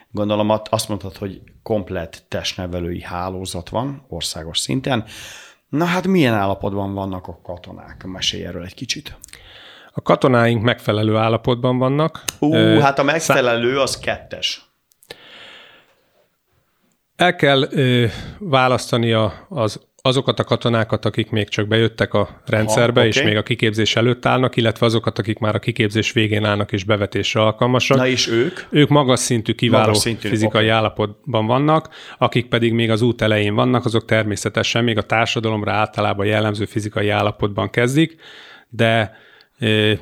Gondolom 0.10 0.50
azt 0.70 0.88
mondtad, 0.88 1.18
hogy 1.18 1.42
komplett 1.64 2.26
testnevelői 2.28 3.02
hálózat 3.02 3.70
van 3.70 4.06
országos 4.08 4.60
szinten. 4.60 5.06
Na 5.70 5.86
hát 5.86 6.08
milyen 6.08 6.34
állapotban 6.34 6.94
vannak 6.94 7.28
a 7.28 7.40
katonák? 7.44 8.04
Mesélj 8.04 8.46
erről 8.46 8.64
egy 8.64 8.74
kicsit. 8.74 9.18
A 9.94 10.02
katonáink 10.02 10.62
megfelelő 10.62 11.16
állapotban 11.16 11.78
vannak. 11.78 12.24
Ú, 12.40 12.56
uh, 12.56 12.80
hát 12.80 13.00
a 13.00 13.04
megfelelő 13.04 13.80
az 13.80 13.98
kettes. 13.98 14.62
El 17.16 17.36
kell 17.36 17.68
ö, 17.72 18.06
választani 18.40 19.12
a, 19.12 19.46
az 19.50 19.80
azokat 20.02 20.40
a 20.40 20.44
katonákat, 20.44 21.06
akik 21.06 21.30
még 21.30 21.50
csak 21.50 21.68
bejöttek 21.68 22.14
a 22.14 22.42
rendszerbe, 22.46 23.00
ha, 23.00 23.08
okay. 23.08 23.08
és 23.08 23.24
még 23.24 23.38
a 23.38 23.44
kiképzés 23.44 23.96
előtt 23.96 24.26
állnak, 24.26 24.56
illetve 24.56 24.86
azokat, 24.86 25.20
akik 25.20 25.40
már 25.40 25.56
a 25.56 25.60
kiképzés 25.60 26.12
végén 26.12 26.46
állnak 26.46 26.72
és 26.72 26.84
bevetésre 26.84 27.42
alkalmasak. 27.42 27.98
Na 27.98 28.08
és 28.08 28.28
ők? 28.28 28.60
Ők 28.70 28.90
magas 28.90 29.20
szintű, 29.20 29.54
kiváló 29.54 29.86
magas 29.86 29.98
szintű, 29.98 30.28
fizikai 30.28 30.66
okay. 30.66 30.76
állapotban 30.78 31.46
vannak, 31.46 31.90
akik 32.18 32.48
pedig 32.48 32.74
még 32.74 32.90
az 32.90 33.02
út 33.02 33.22
elején 33.22 33.56
vannak, 33.56 33.86
azok 33.86 34.06
természetesen 34.06 34.84
még 34.84 34.98
a 34.98 35.02
társadalomra 35.02 35.72
általában 35.72 36.26
jellemző 36.26 36.66
fizikai 36.66 37.10
állapotban 37.10 37.70
kezdik, 37.70 38.16
de 38.70 39.16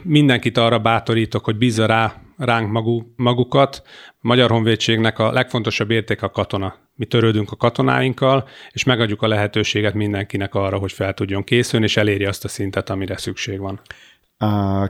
mindenkit 0.03 0.57
arra 0.57 0.79
bátorítok, 0.79 1.45
hogy 1.45 1.57
bízza 1.57 1.85
rá 1.85 2.21
ránk 2.37 2.71
magukat. 3.15 3.81
A 4.09 4.17
Magyar 4.21 4.49
Honvédségnek 4.49 5.19
a 5.19 5.31
legfontosabb 5.31 5.91
érték 5.91 6.21
a 6.21 6.29
katona 6.29 6.75
mi 6.99 7.05
törődünk 7.05 7.51
a 7.51 7.55
katonáinkkal, 7.55 8.47
és 8.71 8.83
megadjuk 8.83 9.21
a 9.21 9.27
lehetőséget 9.27 9.93
mindenkinek 9.93 10.55
arra, 10.55 10.77
hogy 10.77 10.91
fel 10.91 11.13
tudjon 11.13 11.43
készülni, 11.43 11.85
és 11.85 11.97
elérje 11.97 12.27
azt 12.27 12.43
a 12.43 12.47
szintet, 12.47 12.89
amire 12.89 13.17
szükség 13.17 13.59
van. 13.59 13.81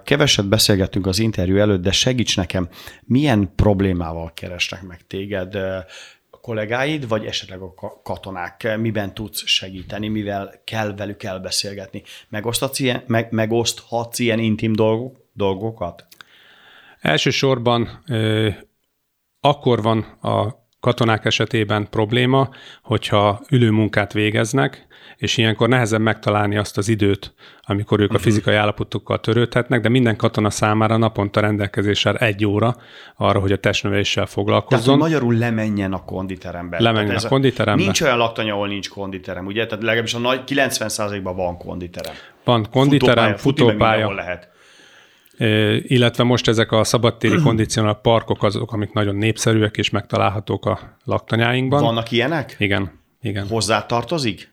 Keveset 0.03 0.47
beszélgettünk 0.47 1.05
az 1.05 1.19
interjú 1.19 1.57
előtt, 1.57 1.81
de 1.81 1.91
segíts 1.91 2.37
nekem, 2.37 2.69
milyen 3.03 3.51
problémával 3.55 4.31
keresnek 4.33 4.81
meg 4.81 4.99
téged 5.07 5.57
kollégáid, 6.49 7.07
vagy 7.07 7.25
esetleg 7.25 7.61
a 7.61 7.73
katonák? 8.03 8.77
Miben 8.77 9.13
tudsz 9.13 9.45
segíteni, 9.45 10.07
mivel 10.07 10.61
kell 10.63 10.95
velük 10.95 11.23
elbeszélgetni? 11.23 12.03
Megoszthatsz 12.29 12.79
ilyen, 12.79 13.03
meg, 13.07 13.31
megoszthatsz 13.31 14.19
ilyen 14.19 14.39
intim 14.39 14.73
dolgok, 14.73 15.17
dolgokat? 15.33 16.07
Elsősorban 16.99 18.03
ö, 18.07 18.49
akkor 19.39 19.81
van 19.81 19.99
a 20.21 20.67
katonák 20.79 21.25
esetében 21.25 21.89
probléma, 21.89 22.49
hogyha 22.83 23.41
ülőmunkát 23.49 24.13
végeznek, 24.13 24.87
és 25.17 25.37
ilyenkor 25.37 25.67
nehezebb 25.67 26.01
megtalálni 26.01 26.57
azt 26.57 26.77
az 26.77 26.87
időt, 26.87 27.33
amikor 27.61 27.99
ők 27.99 28.09
a 28.09 28.13
mhm. 28.13 28.21
fizikai 28.21 28.55
állapotukkal 28.55 29.19
törődhetnek, 29.19 29.81
de 29.81 29.89
minden 29.89 30.15
katona 30.15 30.49
számára 30.49 30.97
naponta 30.97 31.39
rendelkezésre 31.39 32.13
egy 32.13 32.45
óra 32.45 32.75
arra, 33.15 33.39
hogy 33.39 33.51
a 33.51 33.57
testnöveléssel 33.57 34.25
foglalkozzon. 34.25 34.85
Tehát, 34.85 35.01
hogy 35.01 35.11
magyarul 35.11 35.35
lemenjen 35.37 35.93
a 35.93 36.05
konditerembe. 36.05 36.81
Lemenjen 36.81 37.15
a 37.15 37.27
konditerembe. 37.27 37.83
Nincs 37.83 38.01
olyan 38.01 38.17
laktanya, 38.17 38.53
ahol 38.53 38.67
nincs 38.67 38.89
konditerem, 38.89 39.45
ugye? 39.45 39.65
Tehát 39.65 39.83
legalábbis 39.83 40.13
a 40.13 40.19
nagy 40.19 40.41
90%-ban 40.47 41.35
van 41.35 41.57
konditerem. 41.57 42.13
Van 42.43 42.67
konditerem, 42.71 43.35
futópálya, 43.35 43.75
futópálya 43.77 44.13
lehet 44.13 44.49
illetve 45.81 46.23
most 46.23 46.47
ezek 46.47 46.71
a 46.71 46.83
szabadtéri 46.83 47.41
kondicionál 47.43 47.93
parkok 47.93 48.43
azok, 48.43 48.73
amik 48.73 48.93
nagyon 48.93 49.15
népszerűek 49.15 49.77
és 49.77 49.89
megtalálhatók 49.89 50.65
a 50.65 50.79
laktanyáinkban. 51.03 51.81
Vannak 51.81 52.11
ilyenek? 52.11 52.55
Igen. 52.57 52.91
igen. 53.21 53.47
Hozzá 53.47 53.85
tartozik? 53.85 54.48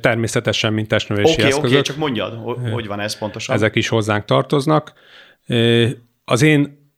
Természetesen, 0.00 0.72
mint 0.72 0.88
testnövési 0.88 1.32
okay, 1.32 1.44
eszközök. 1.44 1.64
Oké, 1.64 1.72
okay, 1.72 1.82
csak 1.82 1.96
mondjad, 1.96 2.38
hogy 2.72 2.86
van 2.86 3.00
ez 3.00 3.18
pontosan. 3.18 3.54
Ezek 3.54 3.76
is 3.76 3.88
hozzánk 3.88 4.24
tartoznak. 4.24 4.92
Az 6.24 6.42
én 6.42 6.90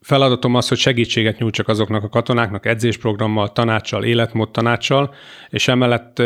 feladatom 0.00 0.54
az, 0.54 0.68
hogy 0.68 0.78
segítséget 0.78 1.38
nyújtsak 1.38 1.68
azoknak 1.68 2.02
a 2.02 2.08
katonáknak 2.08 2.66
edzésprogrammal, 2.66 3.52
tanácssal, 3.52 4.04
életmód 4.04 4.50
tanácssal, 4.50 5.14
és 5.48 5.68
emellett 5.68 6.22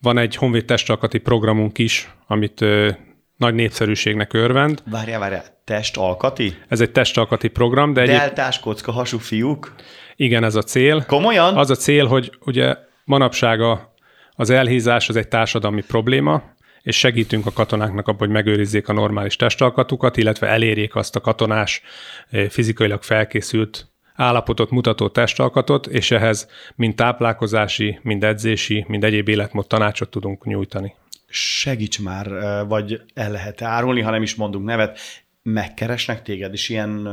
van 0.00 0.18
egy 0.18 0.36
honvéd 0.36 0.64
testalkati 0.64 1.18
programunk 1.18 1.78
is, 1.78 2.14
amit 2.26 2.64
nagy 3.36 3.54
népszerűségnek 3.54 4.32
örvend. 4.32 4.82
Várjál, 4.90 5.18
várjál, 5.18 5.44
testalkati? 5.64 6.54
Ez 6.68 6.80
egy 6.80 6.90
testalkati 6.90 7.48
program, 7.48 7.92
de 7.92 8.00
egy... 8.00 8.08
Deltás 8.08 8.60
kocka 8.60 8.92
hasú 8.92 9.18
fiúk? 9.18 9.74
Igen, 10.16 10.44
ez 10.44 10.54
a 10.54 10.62
cél. 10.62 11.04
Komolyan? 11.06 11.56
Az 11.56 11.70
a 11.70 11.74
cél, 11.74 12.06
hogy 12.06 12.32
ugye 12.44 12.76
manapság 13.04 13.60
a, 13.60 13.93
az 14.34 14.50
elhízás 14.50 15.08
az 15.08 15.16
egy 15.16 15.28
társadalmi 15.28 15.82
probléma, 15.82 16.42
és 16.82 16.98
segítünk 16.98 17.46
a 17.46 17.52
katonáknak 17.52 18.08
abban, 18.08 18.18
hogy 18.18 18.36
megőrizzék 18.36 18.88
a 18.88 18.92
normális 18.92 19.36
testalkatukat, 19.36 20.16
illetve 20.16 20.46
elérjék 20.46 20.94
azt 20.94 21.16
a 21.16 21.20
katonás, 21.20 21.82
eh, 22.30 22.48
fizikailag 22.48 23.02
felkészült 23.02 23.88
állapotot 24.14 24.70
mutató 24.70 25.08
testalkatot, 25.08 25.86
és 25.86 26.10
ehhez 26.10 26.48
mind 26.74 26.94
táplálkozási, 26.94 27.98
mind 28.02 28.24
edzési, 28.24 28.84
mind 28.88 29.04
egyéb 29.04 29.28
életmód 29.28 29.66
tanácsot 29.66 30.10
tudunk 30.10 30.44
nyújtani 30.44 30.94
segíts 31.34 32.02
már, 32.02 32.28
vagy 32.66 33.02
el 33.14 33.30
lehet 33.30 33.62
árulni, 33.62 34.00
ha 34.00 34.10
nem 34.10 34.22
is 34.22 34.34
mondunk 34.34 34.64
nevet, 34.64 34.98
megkeresnek 35.42 36.22
téged 36.22 36.52
is 36.52 36.68
ilyen 36.68 37.08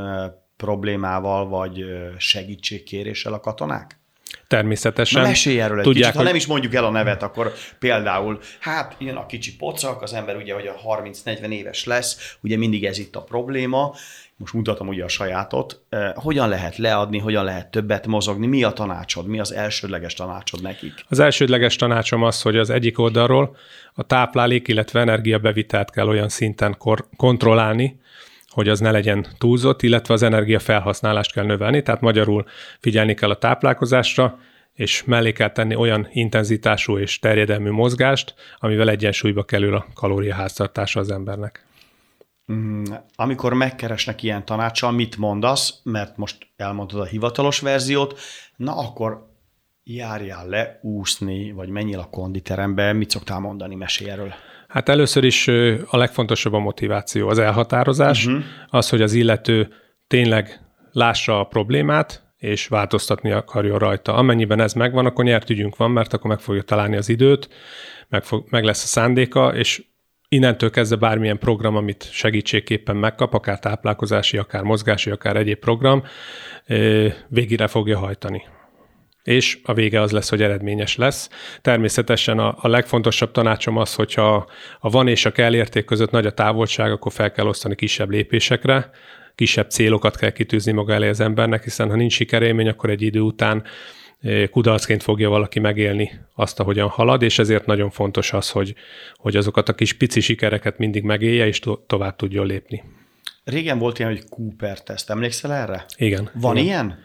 problémával, 0.58 1.48
vagy 1.48 1.86
segítségkéréssel 2.18 3.34
a 3.34 3.40
katonák? 3.40 4.00
Természetesen. 4.52 5.22
Na 5.22 5.28
mesélj 5.28 5.62
erről 5.62 5.78
egy 5.78 5.84
Tudják, 5.84 6.04
kicsit, 6.04 6.18
ha 6.18 6.24
nem 6.24 6.36
is 6.36 6.46
mondjuk 6.46 6.74
el 6.74 6.86
a 6.86 6.90
nevet, 6.90 7.24
akkor 7.24 7.54
például, 7.80 8.40
hát 8.60 8.96
jön 9.00 9.16
a 9.16 9.26
kicsi 9.26 9.56
pocak, 9.56 10.02
az 10.02 10.14
ember 10.14 10.36
ugye, 10.36 10.54
hogy 10.54 10.68
a 10.68 11.02
30-40 11.26 11.50
éves 11.50 11.86
lesz, 11.86 12.38
ugye 12.42 12.58
mindig 12.58 12.86
ez 12.86 12.98
itt 12.98 13.16
a 13.16 13.22
probléma, 13.22 13.94
most 14.36 14.54
mutatom 14.54 14.88
ugye 14.88 15.04
a 15.04 15.08
sajátot, 15.08 15.82
hogyan 16.14 16.50
lehet 16.50 16.78
leadni, 16.78 17.18
hogyan 17.18 17.44
lehet 17.44 17.72
többet 17.72 18.08
mozogni, 18.08 18.48
mi 18.48 18.64
a 18.64 18.72
tanácsod, 18.72 19.28
mi 19.28 19.40
az 19.40 19.54
elsődleges 19.54 20.14
tanácsod 20.14 20.62
nekik? 20.62 20.94
Az 21.08 21.20
elsődleges 21.20 21.76
tanácsom 21.76 22.24
az, 22.24 22.42
hogy 22.42 22.58
az 22.58 22.70
egyik 22.70 23.00
oldalról 23.00 23.56
a 23.94 24.04
táplálék, 24.04 24.68
illetve 24.68 25.00
energiabevitelt 25.00 25.92
kell 25.92 26.08
olyan 26.08 26.30
szinten 26.30 26.76
kor- 26.78 27.08
kontrollálni, 27.18 28.00
hogy 28.52 28.70
az 28.70 28.80
ne 28.80 28.92
legyen 28.92 29.26
túlzott, 29.38 29.82
illetve 29.82 30.14
az 30.14 30.24
energiafelhasználást 30.24 31.32
kell 31.32 31.46
növelni, 31.46 31.82
tehát 31.82 32.02
magyarul 32.02 32.46
figyelni 32.80 33.14
kell 33.14 33.30
a 33.30 33.38
táplálkozásra, 33.38 34.40
és 34.74 35.04
mellé 35.04 35.32
kell 35.32 35.52
tenni 35.52 35.76
olyan 35.76 36.08
intenzitású 36.12 36.98
és 36.98 37.20
terjedelmű 37.20 37.70
mozgást, 37.70 38.34
amivel 38.58 38.90
egyensúlyba 38.90 39.44
kerül 39.44 39.76
a 39.76 39.86
kalóriaháztartása 39.94 41.00
az 41.00 41.12
embernek. 41.12 41.66
Mm, 42.52 42.84
amikor 43.16 43.54
megkeresnek 43.54 44.24
ilyen 44.24 44.46
tanácssal, 44.46 44.92
mit 44.92 45.18
mondasz, 45.18 45.80
mert 45.84 46.18
most 46.18 46.38
elmondtad 46.56 47.00
a 47.00 47.06
hivatalos 47.06 47.60
verziót, 47.60 48.20
na 48.56 48.78
akkor 48.78 49.30
járjál 49.84 50.48
le 50.48 50.80
úszni, 50.82 51.52
vagy 51.52 51.70
menjél 51.70 52.00
a 52.00 52.10
konditerembe, 52.10 52.94
mit 52.94 53.10
szoktál 53.10 53.40
mondani, 53.40 53.76
mesélj 53.76 54.10
erről. 54.10 54.34
Hát 54.72 54.90
először 54.90 55.24
is 55.24 55.48
a 55.86 55.98
legfontosabb 55.98 56.54
a 56.54 56.60
motiváció, 56.60 57.30
az 57.30 57.40
elhatározás, 57.40 58.26
uh-huh. 58.26 58.44
az, 58.68 58.90
hogy 58.90 59.02
az 59.02 59.14
illető 59.14 59.74
tényleg 60.08 60.60
lássa 60.92 61.40
a 61.40 61.44
problémát, 61.44 62.24
és 62.38 62.68
változtatni 62.68 63.32
akarja 63.32 63.78
rajta. 63.78 64.14
Amennyiben 64.14 64.60
ez 64.60 64.74
megvan, 64.74 65.06
akkor 65.06 65.26
nyert 65.26 65.50
ügyünk 65.50 65.78
van, 65.78 65.92
mert 65.92 66.14
akkor 66.14 66.30
meg 66.30 66.40
fogja 66.40 66.62
találni 66.62 66.96
az 66.96 67.10
időt, 67.10 67.50
meg, 68.10 68.24
fog, 68.24 68.46
meg 68.50 68.64
lesz 68.64 68.84
a 68.84 68.88
szándéka, 68.88 69.56
és 69.56 69.84
innentől 70.30 70.70
kezdve 70.70 70.96
bármilyen 70.96 71.38
program, 71.38 71.76
amit 71.76 72.10
segítségképpen 72.12 72.96
megkap, 72.96 73.34
akár 73.34 73.60
táplálkozási, 73.60 74.38
akár 74.38 74.64
mozgási, 74.64 75.10
akár 75.10 75.36
egyéb 75.36 75.60
program, 75.60 76.04
végére 77.28 77.68
fogja 77.68 77.98
hajtani. 77.98 78.44
És 79.24 79.60
a 79.64 79.74
vége 79.74 80.02
az 80.02 80.12
lesz, 80.12 80.30
hogy 80.30 80.42
eredményes 80.42 80.96
lesz. 80.96 81.30
Természetesen 81.62 82.40
a, 82.40 82.56
a 82.58 82.68
legfontosabb 82.68 83.32
tanácsom 83.32 83.78
az, 83.78 83.94
hogyha 83.94 84.50
a 84.80 84.90
van 84.90 85.08
és 85.08 85.26
a 85.26 85.32
kell 85.32 85.56
érték 85.56 85.86
között 85.86 86.12
nagy 86.12 86.26
a 86.26 86.34
távolság, 86.34 86.92
akkor 86.92 87.12
fel 87.12 87.32
kell 87.32 87.48
osztani 87.48 87.76
kisebb 87.76 88.10
lépésekre, 88.10 88.90
kisebb 89.36 89.70
célokat 89.70 90.18
kell 90.18 90.32
kitűzni 90.32 90.72
maga 90.72 90.94
elé 90.94 91.08
az 91.08 91.20
embernek, 91.20 91.64
hiszen 91.64 91.90
ha 91.90 91.96
nincs 91.96 92.14
sikerélmény, 92.14 92.68
akkor 92.68 92.90
egy 92.90 93.02
idő 93.02 93.20
után 93.20 93.64
kudarcként 94.52 95.04
fogja 95.04 95.30
valaki 95.30 95.60
megélni 95.60 96.12
azt, 96.36 96.60
ahogyan 96.60 96.88
halad, 96.88 97.22
és 97.22 97.40
ezért 97.40 97.66
nagyon 97.66 97.90
fontos 97.90 98.34
az, 98.34 98.50
hogy, 98.50 98.76
hogy 99.16 99.36
azokat 99.36 99.70
a 99.70 99.74
kis 99.74 99.94
pici 99.94 100.20
sikereket 100.20 100.78
mindig 100.78 101.04
megélje, 101.04 101.48
és 101.48 101.60
to- 101.60 101.80
tovább 101.88 102.16
tudjon 102.16 102.46
lépni. 102.46 102.84
Régen 103.44 103.78
volt 103.78 104.00
ilyen, 104.00 104.12
hogy 104.12 104.24
Cooper-teszt, 104.30 105.10
emlékszel 105.10 105.54
erre? 105.54 105.86
Igen. 105.98 106.30
Van 106.34 106.56
igen. 106.58 106.68
ilyen? 106.68 107.00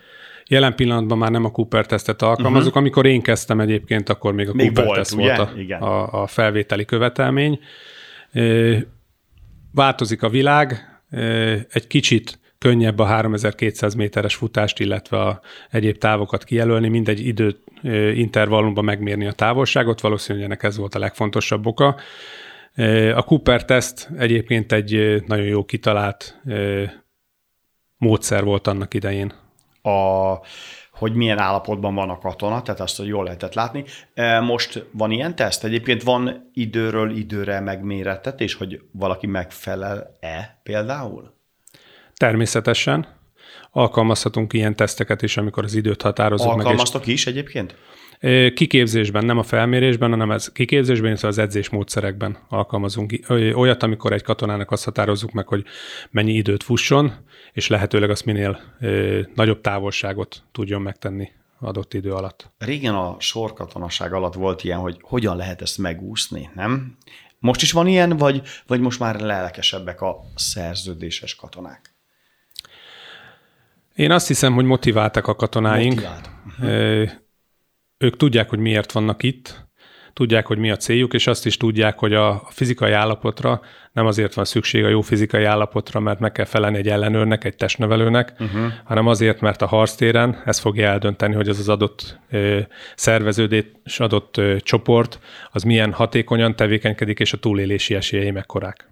Jelen 0.49 0.75
pillanatban 0.75 1.19
már 1.19 1.31
nem 1.31 1.45
a 1.45 1.50
Cooper-tesztet 1.50 2.23
alkalmazok. 2.23 2.67
Uh-huh. 2.67 2.81
Amikor 2.81 3.07
én 3.07 3.23
kezdtem 3.23 3.61
egyébként, 3.61 4.09
akkor 4.09 4.33
még 4.33 4.49
a 4.49 4.55
még 4.55 4.73
Cooper-teszt 4.73 5.15
volt, 5.15 5.37
volt 5.37 5.49
a, 5.49 5.59
Igen. 5.59 5.83
a, 5.83 6.23
a 6.23 6.26
felvételi 6.26 6.85
követelmény. 6.85 7.61
Változik 9.73 10.23
a 10.23 10.29
világ, 10.29 11.00
egy 11.71 11.87
kicsit 11.87 12.38
könnyebb 12.59 12.99
a 12.99 13.05
3200 13.05 13.95
méteres 13.95 14.35
futást, 14.35 14.81
illetve 14.81 15.21
a 15.21 15.41
egyéb 15.71 15.99
távokat 15.99 16.45
kijelölni, 16.45 16.88
mindegy 16.88 17.26
idő 17.26 17.57
intervallumban 18.15 18.85
megmérni 18.85 19.26
a 19.26 19.33
távolságot, 19.33 20.00
valószínűleg 20.00 20.47
ennek 20.47 20.62
ez 20.62 20.76
volt 20.76 20.95
a 20.95 20.99
legfontosabb 20.99 21.67
oka. 21.67 21.97
A 23.15 23.23
Cooper 23.23 23.65
teszt 23.65 24.11
egyébként 24.19 24.73
egy 24.73 25.23
nagyon 25.26 25.47
jó 25.47 25.65
kitalált 25.65 26.41
módszer 27.97 28.45
volt 28.45 28.67
annak 28.67 28.95
idején. 28.95 29.33
A, 29.87 30.40
hogy 30.93 31.14
milyen 31.14 31.38
állapotban 31.38 31.95
van 31.95 32.11
a 32.11 32.19
katona, 32.19 32.62
tehát 32.62 32.81
azt, 32.81 33.02
jól 33.05 33.25
lehetett 33.25 33.55
látni. 33.55 33.85
Most 34.40 34.87
van 34.93 35.11
ilyen 35.11 35.37
teszt? 35.37 35.64
Egyébként 35.64 36.02
van 36.02 36.50
időről 36.52 37.11
időre 37.11 37.61
megmérettetés, 37.61 38.55
hogy 38.55 38.81
valaki 38.93 39.26
megfelel-e 39.26 40.61
például? 40.62 41.35
Természetesen. 42.16 43.07
Alkalmazhatunk 43.71 44.52
ilyen 44.52 44.76
teszteket 44.76 45.23
is, 45.23 45.37
amikor 45.37 45.64
az 45.64 45.75
időt 45.75 46.02
határozunk 46.02 46.50
meg. 46.50 46.59
Alkalmaztok 46.59 47.07
is 47.07 47.26
egyébként? 47.26 47.75
Kiképzésben, 48.54 49.25
nem 49.25 49.38
a 49.38 49.42
felmérésben, 49.42 50.11
hanem 50.11 50.30
ez 50.30 50.52
kiképzésben, 50.52 51.08
illetve 51.08 51.28
az 51.28 51.38
edzésmódszerekben 51.38 52.38
alkalmazunk 52.49 53.14
olyat, 53.54 53.82
amikor 53.82 54.12
egy 54.12 54.23
katonának 54.23 54.70
azt 54.70 54.85
határozzuk 54.85 55.32
meg, 55.32 55.46
hogy 55.46 55.64
mennyi 56.11 56.32
időt 56.32 56.62
fusson, 56.62 57.12
és 57.52 57.68
lehetőleg 57.68 58.11
azt 58.11 58.25
minél 58.25 58.61
nagyobb 59.35 59.61
távolságot 59.61 60.42
tudjon 60.52 60.82
megtenni 60.82 61.28
adott 61.61 61.94
idő 61.94 62.12
alatt. 62.12 62.50
Régen 62.58 62.94
a 62.94 63.16
sorkatonaság 63.18 64.12
alatt 64.12 64.35
volt 64.35 64.64
ilyen, 64.64 64.78
hogy 64.78 64.96
hogyan 65.00 65.37
lehet 65.37 65.62
ezt 65.62 65.78
megúszni, 65.78 66.50
nem? 66.54 66.96
Most 67.38 67.62
is 67.62 67.73
van 67.73 67.87
ilyen, 67.87 68.16
vagy, 68.16 68.42
vagy 68.66 68.80
most 68.80 68.99
már 68.99 69.20
lelkesebbek 69.20 70.00
a 70.00 70.20
szerződéses 70.35 71.35
katonák? 71.35 71.94
Én 73.94 74.11
azt 74.11 74.26
hiszem, 74.26 74.54
hogy 74.54 74.64
motiváltak 74.64 75.26
a 75.26 75.35
katonáink. 75.35 76.00
Motivált. 76.58 77.25
Ők 77.99 78.17
tudják, 78.17 78.49
hogy 78.49 78.59
miért 78.59 78.93
vannak 78.93 79.23
itt, 79.23 79.67
tudják, 80.12 80.47
hogy 80.47 80.59
mi 80.59 80.71
a 80.71 80.76
céljuk, 80.76 81.15
és 81.15 81.26
azt 81.26 81.47
is 81.47 81.57
tudják, 81.57 81.99
hogy 81.99 82.15
a 82.15 82.43
fizikai 82.49 82.93
állapotra 82.93 83.61
nem 83.93 84.07
azért 84.07 84.35
van 84.35 84.45
szükség 84.45 84.85
a 84.85 84.88
jó 84.88 85.00
fizikai 85.00 85.45
állapotra, 85.45 86.00
mert 86.00 86.21
meg 86.21 86.33
kell 86.33 86.45
felelni 86.45 86.76
egy 86.76 86.88
ellenőrnek, 86.88 87.45
egy 87.45 87.57
testnevelőnek, 87.57 88.33
uh-huh. 88.38 88.73
hanem 88.85 89.07
azért, 89.07 89.41
mert 89.41 89.62
a 89.62 89.67
harctéren 89.67 90.43
ez 90.45 90.59
fogja 90.59 90.88
eldönteni, 90.88 91.35
hogy 91.35 91.49
az 91.49 91.59
az 91.59 91.69
adott 91.69 92.19
ö, 92.31 92.61
szerveződés, 92.95 93.65
adott 93.99 94.37
ö, 94.37 94.57
csoport, 94.61 95.21
az 95.53 95.62
milyen 95.62 95.93
hatékonyan 95.93 96.57
tevékenykedik, 96.57 97.19
és 97.19 97.33
a 97.33 97.38
túlélési 97.38 97.95
esélyei 97.95 98.31
mekkorák. 98.31 98.88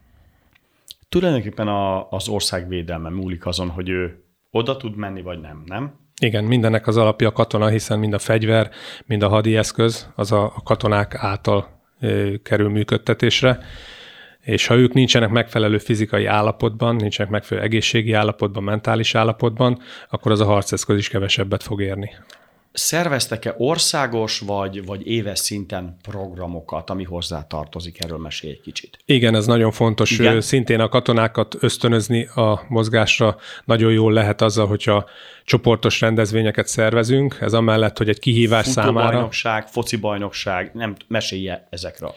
Tulajdonképpen 1.09 1.69
a, 1.69 2.11
az 2.11 2.29
ország 2.29 2.69
védelme 2.69 3.09
múlik 3.09 3.47
azon, 3.47 3.69
hogy 3.69 3.89
ő 3.89 4.25
oda 4.51 4.77
tud 4.77 4.97
menni, 4.97 5.23
vagy 5.23 5.41
nem, 5.41 5.63
nem? 5.67 6.04
Igen, 6.25 6.45
mindennek 6.45 6.87
az 6.87 6.97
alapja 6.97 7.29
a 7.29 7.33
katona, 7.33 7.69
hiszen 7.69 7.99
mind 7.99 8.13
a 8.13 8.19
fegyver, 8.19 8.71
mind 9.07 9.23
a 9.23 9.29
hadi 9.29 9.57
eszköz 9.57 10.09
az 10.15 10.33
a, 10.33 10.53
katonák 10.65 11.15
által 11.15 11.69
kerül 12.43 12.69
működtetésre, 12.69 13.59
és 14.41 14.67
ha 14.67 14.75
ők 14.75 14.93
nincsenek 14.93 15.31
megfelelő 15.31 15.79
fizikai 15.79 16.27
állapotban, 16.27 16.97
nincsenek 16.97 17.33
megfelelő 17.33 17.67
egészségi 17.67 18.13
állapotban, 18.13 18.63
mentális 18.63 19.15
állapotban, 19.15 19.79
akkor 20.11 20.33
az 20.33 20.41
a 20.41 20.45
harceszköz 20.45 20.99
is 20.99 21.09
kevesebbet 21.09 21.63
fog 21.63 21.83
érni. 21.83 22.11
Szerveztek-e 22.77 23.55
országos 23.59 24.39
vagy, 24.39 24.85
vagy 24.85 25.07
éves 25.07 25.39
szinten 25.39 25.97
programokat, 26.03 26.91
ami 26.91 27.05
hozzá 27.05 27.47
tartozik? 27.47 28.05
Erről 28.05 28.19
mesélj 28.19 28.53
egy 28.53 28.61
kicsit. 28.61 28.99
Igen, 29.05 29.35
ez 29.35 29.47
nagyon 29.47 29.71
fontos. 29.71 30.11
Igen? 30.11 30.41
Szintén 30.41 30.81
a 30.81 30.89
katonákat 30.89 31.57
ösztönözni 31.61 32.27
a 32.27 32.65
mozgásra 32.69 33.37
nagyon 33.65 33.93
jól 33.93 34.13
lehet 34.13 34.41
azzal, 34.41 34.67
hogyha 34.67 35.09
csoportos 35.45 36.01
rendezvényeket 36.01 36.67
szervezünk. 36.67 37.37
Ez 37.41 37.53
amellett, 37.53 37.99
hogy 37.99 38.09
egy 38.09 38.19
kihívás 38.19 38.67
számára. 38.67 39.11
bajnokság, 39.11 39.67
foci 39.67 39.97
bajnokság, 39.97 40.71
nem 40.73 40.95
mesélje 41.09 41.67
ezekről. 41.71 42.15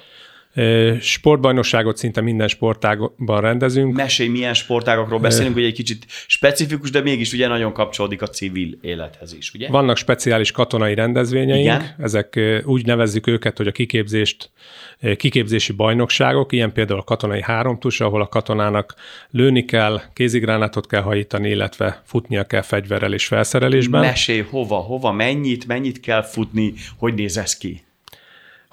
Sportbajnokságot 0.99 1.97
szinte 1.97 2.21
minden 2.21 2.47
sportágban 2.47 3.41
rendezünk. 3.41 3.95
Mesélj, 3.95 4.29
milyen 4.29 4.53
sportágokról 4.53 5.19
beszélünk, 5.19 5.53
hogy 5.53 5.63
egy 5.63 5.73
kicsit 5.73 6.05
specifikus, 6.27 6.89
de 6.89 7.01
mégis 7.01 7.33
ugye 7.33 7.47
nagyon 7.47 7.73
kapcsolódik 7.73 8.21
a 8.21 8.27
civil 8.27 8.77
élethez 8.81 9.33
is, 9.33 9.53
ugye? 9.53 9.67
Vannak 9.69 9.97
speciális 9.97 10.51
katonai 10.51 10.95
rendezvényeink, 10.95 11.63
Igen? 11.63 11.95
ezek 11.99 12.39
úgy 12.63 12.85
nevezzük 12.85 13.27
őket, 13.27 13.57
hogy 13.57 13.67
a 13.67 13.71
kiképzést, 13.71 14.49
kiképzési 15.17 15.73
bajnokságok, 15.73 16.51
ilyen 16.51 16.73
például 16.73 16.99
a 16.99 17.03
katonai 17.03 17.41
háromtus, 17.41 18.01
ahol 18.01 18.21
a 18.21 18.27
katonának 18.27 18.95
lőni 19.31 19.65
kell, 19.65 20.01
kézigránátot 20.13 20.87
kell 20.87 21.01
hajítani, 21.01 21.49
illetve 21.49 22.01
futnia 22.05 22.43
kell 22.43 22.61
fegyverrel 22.61 23.13
és 23.13 23.25
felszerelésben. 23.27 24.01
Mesélj, 24.01 24.45
hova, 24.49 24.75
hova, 24.75 25.11
mennyit, 25.11 25.67
mennyit 25.67 25.99
kell 25.99 26.23
futni, 26.23 26.73
hogy 26.97 27.13
néz 27.13 27.37
ez 27.37 27.57
ki? 27.57 27.85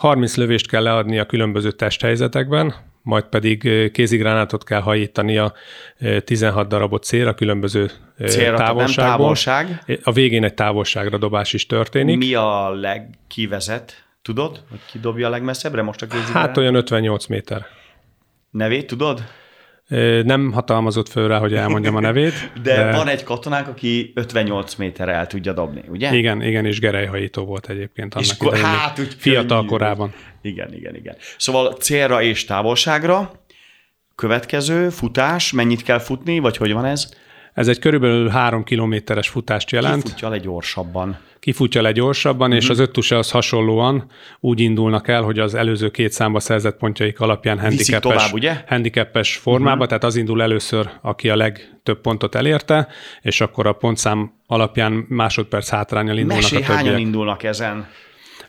30 0.05 0.37
lövést 0.37 0.69
kell 0.69 0.83
leadni 0.83 1.19
a 1.19 1.27
különböző 1.27 1.71
testhelyzetekben, 1.71 2.75
majd 3.03 3.25
pedig 3.25 3.91
kézigránátot 3.93 4.65
kell 4.65 4.81
hajítani 4.81 5.39
a 5.39 5.53
16 6.25 6.69
darabot 6.69 7.03
célra, 7.03 7.35
különböző 7.35 7.91
Célra, 8.27 8.57
távolságból. 8.57 9.05
Nem 9.05 9.17
távolság. 9.17 9.83
A 10.03 10.13
végén 10.13 10.45
egy 10.45 10.55
távolságra 10.55 11.19
dobás 11.19 11.53
is 11.53 11.67
történik. 11.67 12.19
Mi 12.19 12.35
a 12.35 12.71
legkivezet? 12.71 14.05
Tudod, 14.23 14.63
hogy 14.71 14.81
ki 14.91 14.99
dobja 14.99 15.27
a 15.27 15.31
legmesszebbre 15.31 15.83
most 15.83 16.03
a 16.03 16.07
kézigránátot? 16.07 16.47
Hát 16.47 16.57
olyan 16.57 16.75
58 16.75 17.27
méter. 17.27 17.67
Nevét 18.51 18.87
tudod? 18.87 19.25
Nem 20.23 20.53
hatalmazott 20.53 21.09
föl 21.09 21.29
rá, 21.29 21.39
hogy 21.39 21.55
elmondjam 21.55 21.97
a 21.97 22.01
nevét. 22.01 22.51
de, 22.63 22.75
de 22.75 22.97
van 22.97 23.09
egy 23.09 23.23
katonánk, 23.23 23.69
aki 23.69 24.13
58 24.15 24.75
méterre 24.75 25.13
el 25.13 25.27
tudja 25.27 25.53
dobni, 25.53 25.83
ugye? 25.89 26.15
Igen, 26.15 26.43
igen, 26.43 26.65
és 26.65 26.81
gerejhajító 26.81 27.45
volt 27.45 27.69
egyébként 27.69 28.15
annak 28.15 28.27
és 28.27 28.47
idején, 28.47 28.65
hát, 28.65 28.99
úgy 28.99 29.15
fiatal 29.19 29.57
könnyű. 29.57 29.69
korában. 29.69 30.13
Igen, 30.43 30.75
igen, 30.75 30.97
igen. 30.97 31.17
Szóval 31.37 31.73
célra 31.73 32.23
és 32.23 32.45
távolságra, 32.45 33.33
következő, 34.15 34.89
futás, 34.89 35.53
mennyit 35.53 35.83
kell 35.83 35.99
futni, 35.99 36.39
vagy 36.39 36.57
hogy 36.57 36.73
van 36.73 36.85
ez? 36.85 37.09
Ez 37.55 37.69
egy 37.69 37.79
körülbelül 37.79 38.29
három 38.29 38.65
kilométeres 38.65 39.29
futást 39.29 39.71
jelent. 39.71 40.03
Kifutja 40.03 40.29
le 40.29 40.39
gyorsabban 40.39 41.19
kifutja 41.45 41.83
le 41.83 41.93
gyorsabban, 41.93 42.47
uh-huh. 42.47 42.57
és 42.57 42.63
mhm. 42.63 42.73
az 42.73 42.79
öttuse 42.79 43.19
az 43.19 43.31
hasonlóan 43.31 44.11
úgy 44.41 44.61
indulnak 44.61 45.09
el, 45.09 45.23
hogy 45.23 45.39
az 45.39 45.55
előző 45.55 45.91
két 45.91 46.13
számba 46.13 46.41
szerzett 46.41 46.77
pontjaik 46.77 47.21
alapján 47.21 47.61
handicapes, 47.61 48.33
handicapes 48.67 49.37
formába, 49.37 49.73
uh-huh. 49.73 49.87
tehát 49.87 50.05
az 50.05 50.17
indul 50.17 50.43
először, 50.43 50.91
aki 51.01 51.29
a 51.29 51.37
legtöbb 51.37 52.01
pontot 52.01 52.35
elérte, 52.35 52.89
és 53.23 53.41
akkor 53.41 53.67
a 53.67 53.73
pontszám 53.73 54.33
alapján 54.47 55.07
másodperc 55.09 55.69
hátrányal 55.69 56.17
indulnak 56.17 56.43
Mesélj, 56.43 56.63
a 56.63 56.67
többiek. 56.67 56.85
hányan 56.85 57.01
indulnak 57.01 57.43
ezen? 57.43 57.87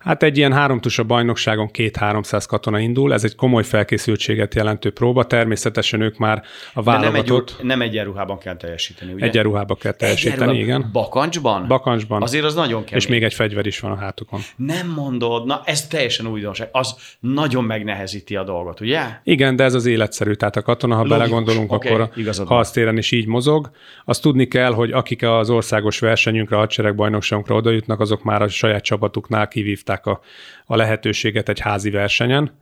Hát 0.05 0.23
egy 0.23 0.37
ilyen 0.37 0.53
háromtusa 0.53 1.03
bajnokságon 1.03 1.71
két-háromszáz 1.71 2.45
katona 2.45 2.79
indul, 2.79 3.13
ez 3.13 3.23
egy 3.23 3.35
komoly 3.35 3.63
felkészültséget 3.63 4.55
jelentő 4.55 4.91
próba, 4.91 5.25
természetesen 5.25 6.01
ők 6.01 6.17
már 6.17 6.43
a 6.73 6.83
válogatott... 6.83 7.49
nem, 7.49 7.59
egy, 7.59 7.65
nem 7.65 7.81
egyenruhában 7.81 8.37
kell 8.37 8.55
teljesíteni, 8.55 9.13
ugye? 9.13 9.25
Egyenruhában 9.25 9.77
kell 9.77 9.91
teljesíteni, 9.91 10.59
igen. 10.59 10.89
Bakancsban? 10.91 11.67
Bakancsban. 11.67 12.21
Azért 12.21 12.45
az 12.45 12.55
nagyon 12.55 12.83
kemény. 12.83 13.01
És 13.01 13.07
még 13.07 13.23
egy 13.23 13.33
fegyver 13.33 13.65
is 13.65 13.79
van 13.79 13.91
a 13.91 13.95
hátukon. 13.95 14.39
Nem 14.55 14.87
mondod, 14.87 15.45
na 15.45 15.61
ez 15.65 15.87
teljesen 15.87 16.27
újdonság. 16.27 16.69
Az 16.71 16.95
nagyon 17.19 17.63
megnehezíti 17.63 18.35
a 18.35 18.43
dolgot, 18.43 18.79
ugye? 18.79 19.01
Igen, 19.23 19.55
de 19.55 19.63
ez 19.63 19.73
az 19.73 19.85
életszerű. 19.85 20.33
Tehát 20.33 20.55
a 20.55 20.61
katona, 20.61 20.95
ha 20.95 21.01
Logikus. 21.01 21.19
belegondolunk, 21.19 21.71
okay, 21.71 21.91
akkor 21.91 22.09
a 22.37 22.45
harctéren 22.45 22.97
is 22.97 23.11
így 23.11 23.27
mozog. 23.27 23.71
Azt 24.05 24.21
tudni 24.21 24.47
kell, 24.47 24.73
hogy 24.73 24.91
akik 24.91 25.23
az 25.23 25.49
országos 25.49 25.99
versenyünkre, 25.99 26.55
a 26.55 26.59
hadseregbajnokságunkra 26.59 27.55
odajutnak, 27.55 27.99
azok 27.99 28.23
már 28.23 28.41
a 28.41 28.47
saját 28.47 28.83
csapatuknál 28.83 29.47
kivívták 29.47 29.93
megkapták 29.95 30.05
a, 30.05 30.73
a 30.73 30.75
lehetőséget 30.75 31.49
egy 31.49 31.59
házi 31.59 31.89
versenyen, 31.89 32.57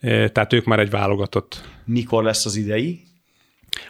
tehát 0.00 0.52
ők 0.52 0.64
már 0.64 0.78
egy 0.78 0.90
válogatott. 0.90 1.60
Mikor 1.84 2.24
lesz 2.24 2.46
az 2.46 2.56
idei? 2.56 3.02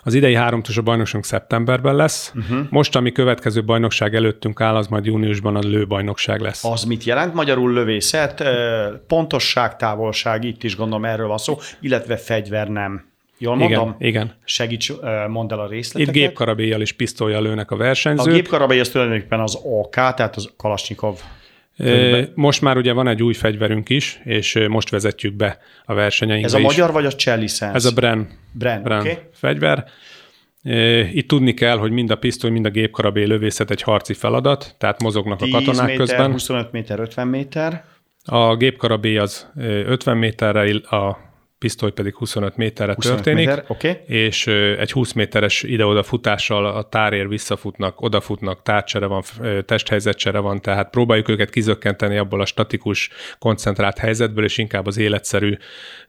Az 0.02 0.14
idei 0.14 0.34
háromtos 0.34 0.76
a 0.76 0.82
bajnokság 0.82 1.24
szeptemberben 1.24 1.96
lesz. 1.96 2.32
Uh-huh. 2.34 2.66
Most, 2.70 2.96
ami 2.96 3.12
következő 3.12 3.64
bajnokság 3.64 4.14
előttünk 4.14 4.60
áll, 4.60 4.76
az 4.76 4.86
majd 4.86 5.04
júniusban 5.04 5.56
a 5.56 5.58
lőbajnokság 5.58 6.40
lesz. 6.40 6.64
Az 6.64 6.84
mit 6.84 7.04
jelent? 7.04 7.34
Magyarul 7.34 7.72
lövészet, 7.72 8.44
pontosság, 9.06 9.76
távolság, 9.76 10.44
itt 10.44 10.62
is 10.62 10.76
gondolom 10.76 11.04
erről 11.04 11.26
van 11.26 11.38
szó, 11.38 11.58
illetve 11.80 12.16
fegyver 12.16 12.68
nem. 12.68 13.12
Jól 13.38 13.56
mondom? 13.56 13.96
Igen, 13.98 14.08
igen. 14.08 14.34
Segíts, 14.44 14.92
mondd 15.28 15.52
el 15.52 15.60
a 15.60 15.68
részleteket. 15.68 16.14
Itt 16.14 16.20
gépkarabélyjal 16.20 16.80
és 16.80 16.92
pisztolyjal 16.92 17.42
lőnek 17.42 17.70
a 17.70 17.76
versenyzők. 17.76 18.32
A 18.32 18.34
gépkarabély 18.36 18.80
az 18.80 18.88
tulajdonképpen 18.88 19.40
az 19.40 19.54
AK, 19.54 19.94
tehát 19.94 20.36
az 20.36 20.52
Kalasnyikov 20.56 21.20
most 22.34 22.60
már 22.60 22.76
ugye 22.76 22.92
van 22.92 23.08
egy 23.08 23.22
új 23.22 23.32
fegyverünk 23.32 23.88
is, 23.88 24.20
és 24.24 24.58
most 24.68 24.90
vezetjük 24.90 25.34
be 25.34 25.58
a 25.84 25.94
versenyeinkbe 25.94 26.48
Ez 26.48 26.54
a 26.54 26.58
is. 26.58 26.64
magyar 26.64 26.92
vagy 26.92 27.06
a 27.06 27.12
cseh 27.12 27.38
licensz? 27.38 27.74
Ez 27.74 27.84
a 27.84 27.92
Bren, 27.92 28.28
Bren, 28.52 28.82
Bren 28.82 29.00
okay. 29.00 29.18
fegyver. 29.32 29.84
Itt 31.12 31.28
tudni 31.28 31.54
kell, 31.54 31.76
hogy 31.76 31.90
mind 31.90 32.10
a 32.10 32.16
pisztoly, 32.16 32.50
mind 32.50 32.66
a 32.66 32.70
gépkarabé 32.70 33.24
lövészet 33.24 33.70
egy 33.70 33.82
harci 33.82 34.14
feladat, 34.14 34.74
tehát 34.78 35.02
mozognak 35.02 35.40
a 35.40 35.48
katonák 35.48 35.86
méter, 35.86 35.96
közben. 35.96 36.30
25 36.30 36.72
méter, 36.72 37.00
50 37.00 37.28
méter. 37.28 37.84
A 38.24 38.56
gépkarabé 38.56 39.16
az 39.16 39.50
50 39.56 40.16
méterre, 40.16 40.74
a 40.74 41.18
pisztoly 41.64 41.92
pedig 41.92 42.14
25 42.14 42.56
méterre 42.56 42.94
25 42.94 43.22
történik, 43.22 43.46
méter, 43.46 43.64
okay. 43.68 43.96
és 44.06 44.46
egy 44.78 44.92
20 44.92 45.12
méteres 45.12 45.62
ide-oda 45.62 46.02
futással 46.02 46.66
a 46.66 46.82
tárér 46.82 47.28
visszafutnak, 47.28 48.00
odafutnak, 48.00 48.62
tárcsere 48.62 49.06
van, 49.06 49.22
testhelyzetcsere 49.64 50.38
van, 50.38 50.60
tehát 50.60 50.90
próbáljuk 50.90 51.28
őket 51.28 51.50
kizökkenteni 51.50 52.16
abból 52.16 52.40
a 52.40 52.46
statikus, 52.46 53.10
koncentrált 53.38 53.98
helyzetből, 53.98 54.44
és 54.44 54.58
inkább 54.58 54.86
az 54.86 54.98
életszerű. 54.98 55.56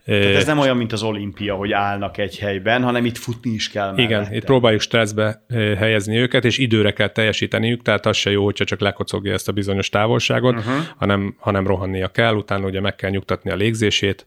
Tehát 0.04 0.34
ez 0.34 0.46
nem 0.46 0.58
olyan, 0.58 0.76
mint 0.76 0.92
az 0.92 1.02
olimpia, 1.02 1.54
hogy 1.54 1.72
állnak 1.72 2.18
egy 2.18 2.38
helyben, 2.38 2.82
hanem 2.82 3.04
itt 3.04 3.16
futni 3.16 3.50
is 3.50 3.70
kell 3.70 3.84
mellette. 3.84 4.02
Igen, 4.02 4.32
itt 4.32 4.44
próbáljuk 4.44 4.80
stresszbe 4.80 5.44
helyezni 5.78 6.16
őket, 6.16 6.44
és 6.44 6.58
időre 6.58 6.92
kell 6.92 7.08
teljesíteniük, 7.08 7.82
tehát 7.82 8.06
az 8.06 8.16
se 8.16 8.30
jó, 8.30 8.44
hogyha 8.44 8.64
csak 8.64 8.80
lekocogja 8.80 9.32
ezt 9.32 9.48
a 9.48 9.52
bizonyos 9.52 9.88
távolságot, 9.88 10.56
uh-huh. 10.56 10.74
hanem, 10.96 11.36
hanem 11.38 11.66
rohannia 11.66 12.08
kell, 12.08 12.34
utána 12.34 12.66
ugye 12.66 12.80
meg 12.80 12.94
kell 12.94 13.10
nyugtatni 13.10 13.50
a 13.50 13.54
légzését, 13.54 14.26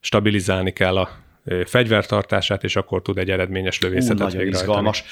stabilizálni 0.00 0.72
kell 0.72 0.96
a 0.96 1.10
fegyvertartását, 1.64 2.64
és 2.64 2.76
akkor 2.76 3.02
tud 3.02 3.18
egy 3.18 3.30
eredményes 3.30 3.80
lövészetet 3.80 4.18
Hú, 4.18 4.24
nagyon 4.24 4.46
izgalmas. 4.46 5.04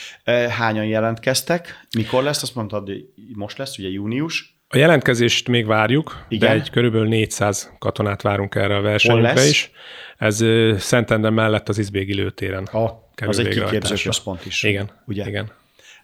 Hányan 0.49 0.85
jelentkeztek? 0.85 1.87
Mikor 1.97 2.23
lesz? 2.23 2.43
Azt 2.43 2.55
mondtad, 2.55 2.87
hogy 2.87 3.05
most 3.35 3.59
lesz, 3.59 3.79
ugye 3.79 3.89
június? 3.89 4.57
A 4.69 4.77
jelentkezést 4.77 5.49
még 5.49 5.67
várjuk, 5.67 6.25
Igen? 6.29 6.49
de 6.49 6.55
egy 6.55 6.71
körülbelül 6.71 7.09
400 7.09 7.73
katonát 7.79 8.23
várunk 8.23 8.55
erre 8.55 8.77
a 8.77 8.81
versenyünkre 8.81 9.47
is. 9.47 9.71
Ez 10.17 10.45
Szentendre 10.79 11.31
mellett 11.31 11.69
az 11.69 11.79
Izbégi 11.79 12.15
lőtéren. 12.15 12.65
A, 12.65 13.11
az 13.27 13.39
egy 13.39 13.49
kiképzős 13.49 14.03
központ 14.03 14.47
is. 14.47 14.63
Igen, 14.63 14.91
ugye? 15.07 15.27
igen. 15.27 15.51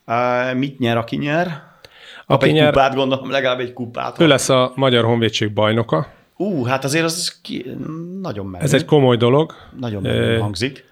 Uh, 0.07 0.55
mit 0.55 0.79
nyer, 0.79 0.97
aki 0.97 1.17
nyer? 1.17 1.47
Kap 2.27 2.37
Aki 2.41 2.49
egy 2.49 2.55
nyer, 2.55 2.73
kupát, 2.73 2.95
gondolom, 2.95 3.31
legalább 3.31 3.61
egy 3.61 3.73
kupát. 3.73 4.21
ő 4.21 4.27
lesz 4.27 4.49
a 4.49 4.73
Magyar 4.75 5.05
Honvédség 5.05 5.53
bajnoka. 5.53 6.13
Ú, 6.37 6.65
hát 6.65 6.85
azért 6.85 7.05
az 7.05 7.41
ki, 7.43 7.65
nagyon 8.21 8.47
menő. 8.47 8.65
Ez 8.65 8.75
egy 8.75 8.85
komoly 8.85 9.17
dolog. 9.17 9.53
Nagyon 9.79 10.03
menő 10.03 10.39
hangzik. 10.39 10.85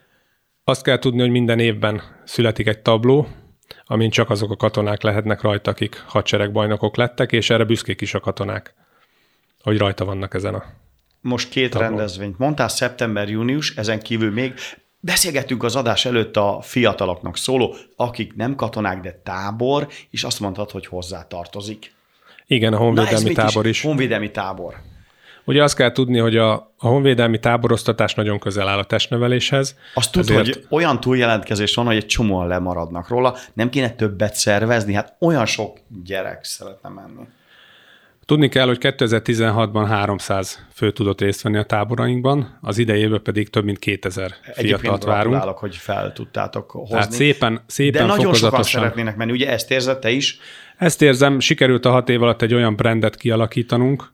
Azt 0.64 0.82
kell 0.82 0.98
tudni, 0.98 1.20
hogy 1.20 1.30
minden 1.30 1.58
évben 1.58 2.02
születik 2.24 2.66
egy 2.66 2.78
tabló, 2.78 3.28
amin 3.86 4.10
csak 4.10 4.30
azok 4.30 4.50
a 4.50 4.56
katonák 4.56 5.02
lehetnek 5.02 5.40
rajta, 5.40 5.70
akik 5.70 6.02
hadseregbajnokok 6.06 6.96
lettek, 6.96 7.32
és 7.32 7.50
erre 7.50 7.64
büszkék 7.64 8.00
is 8.00 8.14
a 8.14 8.20
katonák, 8.20 8.74
hogy 9.62 9.78
rajta 9.78 10.04
vannak 10.04 10.34
ezen 10.34 10.54
a... 10.54 10.64
Most 11.20 11.48
két 11.48 11.70
Tabló. 11.70 11.86
rendezvényt 11.86 12.38
mondtál, 12.38 12.68
szeptember, 12.68 13.28
június, 13.28 13.76
ezen 13.76 14.00
kívül 14.00 14.32
még 14.32 14.54
beszélgettünk 15.00 15.62
az 15.62 15.76
adás 15.76 16.04
előtt 16.04 16.36
a 16.36 16.58
fiataloknak 16.62 17.36
szóló, 17.36 17.74
akik 17.96 18.34
nem 18.34 18.54
katonák, 18.54 19.00
de 19.00 19.20
tábor, 19.24 19.88
és 20.10 20.24
azt 20.24 20.40
mondtad, 20.40 20.70
hogy 20.70 20.86
hozzá 20.86 21.26
tartozik. 21.26 21.94
Igen, 22.46 22.72
a 22.72 22.76
Na 22.76 22.82
honvédelmi 22.82 23.24
mit 23.24 23.36
tábor 23.36 23.66
is. 23.66 23.82
Honvédelmi 23.82 24.30
tábor. 24.30 24.74
Ugye 25.44 25.62
azt 25.62 25.76
kell 25.76 25.92
tudni, 25.92 26.18
hogy 26.18 26.36
a, 26.36 26.52
a 26.54 26.86
honvédelmi 26.86 27.38
táboroztatás 27.38 28.14
nagyon 28.14 28.38
közel 28.38 28.68
áll 28.68 28.78
a 28.78 28.84
testneveléshez. 28.84 29.76
Azt 29.94 30.12
tud, 30.12 30.22
ezért- 30.22 30.44
hogy 30.54 30.66
olyan 30.70 31.00
túljelentkezés 31.00 31.74
van, 31.74 31.86
hogy 31.86 31.96
egy 31.96 32.06
csomóan 32.06 32.46
lemaradnak 32.46 33.08
róla, 33.08 33.36
nem 33.52 33.70
kéne 33.70 33.90
többet 33.90 34.34
szervezni, 34.34 34.94
hát 34.94 35.16
olyan 35.20 35.46
sok 35.46 35.78
gyerek 36.04 36.44
szeretne 36.44 36.88
menni. 36.88 37.26
Tudni 38.26 38.48
kell, 38.48 38.66
hogy 38.66 38.78
2016-ban 38.80 39.84
300 39.88 40.66
fő 40.72 40.90
tudott 40.92 41.20
részt 41.20 41.42
venni 41.42 41.56
a 41.58 41.62
táborainkban, 41.62 42.58
az 42.60 42.78
idejében 42.78 43.22
pedig 43.22 43.50
több 43.50 43.64
mint 43.64 43.78
2000 43.78 44.30
fiatalt 44.30 44.58
Egyébként 44.58 45.04
várunk. 45.04 45.26
gratulálok, 45.28 45.58
hogy 45.58 45.76
fel 45.76 46.12
tudtátok 46.12 46.70
hozni. 46.70 46.90
Tehát 46.90 47.12
szépen, 47.12 47.60
szépen 47.66 48.06
De 48.06 48.12
nagyon 48.12 48.34
sokan 48.34 48.62
szeretnének 48.62 49.16
menni, 49.16 49.32
ugye 49.32 49.50
ezt 49.50 49.70
érzed 49.70 49.98
te 49.98 50.10
is? 50.10 50.38
Ezt 50.76 51.02
érzem, 51.02 51.40
sikerült 51.40 51.84
a 51.84 51.90
hat 51.90 52.08
év 52.08 52.22
alatt 52.22 52.42
egy 52.42 52.54
olyan 52.54 52.76
brandet 52.76 53.16
kialakítanunk, 53.16 54.12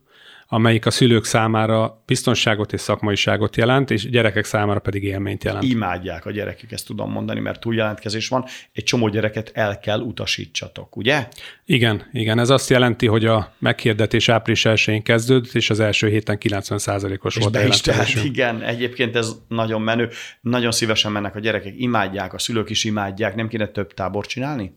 amelyik 0.50 0.86
a 0.86 0.90
szülők 0.90 1.24
számára 1.24 2.02
biztonságot 2.06 2.72
és 2.72 2.80
szakmaiságot 2.80 3.56
jelent, 3.56 3.90
és 3.90 4.10
gyerekek 4.10 4.44
számára 4.44 4.78
pedig 4.78 5.04
élményt 5.04 5.44
jelent. 5.44 5.64
Imádják 5.64 6.26
a 6.26 6.30
gyerekek, 6.30 6.72
ezt 6.72 6.86
tudom 6.86 7.10
mondani, 7.10 7.40
mert 7.40 7.60
túljelentkezés 7.60 8.28
van, 8.28 8.44
egy 8.72 8.84
csomó 8.84 9.08
gyereket 9.08 9.50
el 9.54 9.78
kell 9.78 10.00
utasítsatok, 10.00 10.96
ugye? 10.96 11.28
Igen, 11.64 12.08
igen, 12.12 12.38
ez 12.38 12.50
azt 12.50 12.70
jelenti, 12.70 13.06
hogy 13.06 13.24
a 13.24 13.52
meghirdetés 13.58 14.28
április 14.28 14.62
1-én 14.64 15.02
kezdődött, 15.02 15.54
és 15.54 15.70
az 15.70 15.80
első 15.80 16.08
héten 16.08 16.38
90%-os 16.40 17.36
És 17.36 17.42
volt 17.42 17.56
a 17.56 17.58
be 17.58 17.66
is 17.66 17.80
tehát, 17.80 18.24
igen, 18.24 18.62
egyébként 18.62 19.16
ez 19.16 19.32
nagyon 19.48 19.82
menő. 19.82 20.08
Nagyon 20.40 20.70
szívesen 20.70 21.12
mennek 21.12 21.36
a 21.36 21.40
gyerekek, 21.40 21.74
imádják, 21.76 22.34
a 22.34 22.38
szülők 22.38 22.70
is 22.70 22.84
imádják, 22.84 23.34
nem 23.34 23.48
kéne 23.48 23.66
több 23.66 23.94
tábor 23.94 24.26
csinálni? 24.26 24.72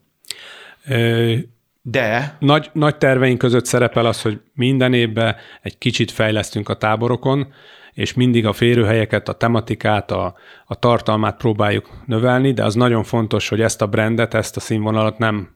Ö, 0.87 1.35
De 1.81 2.35
Nagy, 2.39 2.69
nagy 2.73 2.97
terveink 2.97 3.37
között 3.37 3.65
szerepel 3.65 4.05
az, 4.05 4.21
hogy 4.21 4.41
minden 4.53 4.93
évben 4.93 5.35
egy 5.61 5.77
kicsit 5.77 6.11
fejlesztünk 6.11 6.69
a 6.69 6.77
táborokon, 6.77 7.53
és 7.93 8.13
mindig 8.13 8.45
a 8.45 8.53
férőhelyeket, 8.53 9.29
a 9.29 9.33
tematikát, 9.33 10.11
a, 10.11 10.35
a 10.65 10.75
tartalmát 10.75 11.37
próbáljuk 11.37 11.89
növelni, 12.05 12.53
de 12.53 12.63
az 12.63 12.75
nagyon 12.75 13.03
fontos, 13.03 13.49
hogy 13.49 13.61
ezt 13.61 13.81
a 13.81 13.87
brandet, 13.87 14.33
ezt 14.33 14.55
a 14.55 14.59
színvonalat 14.59 15.17
nem 15.17 15.49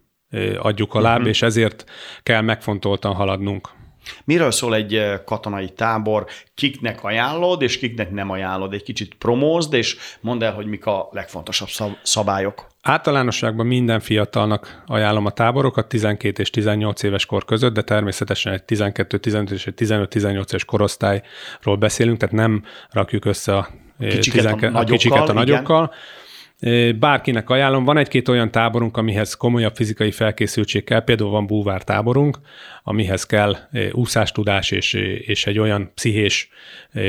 adjuk 0.58 0.94
Mhm. 0.94 1.04
uh-huh. 1.14 1.28
és 1.28 1.42
ezért 1.42 1.86
kell 2.24 2.42
megfontoltan 2.42 3.14
haladnunk. 3.14 3.70
Miről 4.24 4.52
szól 4.52 4.76
egy 4.76 4.96
eh, 4.96 5.20
katonai 5.26 5.70
tábor, 5.70 6.26
kiknek 6.54 7.04
ajánlod, 7.04 7.62
és 7.62 7.80
kiknek 7.80 8.12
nem 8.12 8.30
ajánlod? 8.30 8.74
Egy 8.74 8.84
kicsit 8.84 9.14
promózd, 9.14 9.74
és 9.74 9.98
mondd 10.22 10.44
el, 10.44 10.54
hogy 10.54 10.66
mik 10.66 10.86
a 10.86 11.10
legfontosabb 11.12 11.68
szab- 11.68 11.98
szabályok. 12.02 12.68
Általánosságban 12.82 13.66
minden 13.66 14.00
fiatalnak 14.00 14.84
ajánlom 14.86 15.26
a 15.26 15.30
táborokat 15.30 15.88
12 15.88 16.42
és 16.42 16.50
18 16.50 17.04
éves 17.04 17.26
kor 17.26 17.46
között, 17.46 17.74
de 17.74 17.82
természetesen 17.82 18.54
egy 18.54 18.64
12-15 18.68 19.52
és 19.52 19.68
egy 19.68 19.74
15-18 19.78 20.48
éves 20.48 20.66
korosztályról 20.66 21.76
beszélünk, 21.80 22.18
tehát 22.18 22.36
nem 22.36 22.64
rakjuk 22.90 23.26
össze 23.26 23.58
a, 23.58 23.68
eh, 24.00 24.10
Kicsiket 24.10 24.40
a 24.40 24.42
tizenke- 24.42 24.72
nagyokkal, 24.72 24.98
kicsiket 24.98 25.30
a 25.30 25.34
nagyokkal. 25.34 25.94
Eh, 26.60 26.94
Bárkinek 26.94 27.50
ajánlom, 27.50 27.84
van 27.84 27.98
egy-két 27.98 28.28
olyan 28.28 28.52
táborunk, 28.52 28.98
amihez 28.98 29.34
komolyabb 29.34 29.76
fizikai 29.76 30.12
felkészültség 30.12 30.84
kell, 30.84 31.04
például 31.04 31.30
van 31.30 31.48
búvár 31.48 31.84
táborunk, 31.84 32.38
amihez 32.88 33.26
kell 33.26 33.56
úszástudás 33.92 34.72
és, 34.72 34.94
és 35.26 35.46
egy 35.46 35.60
olyan 35.60 35.92
pszichés 35.96 36.50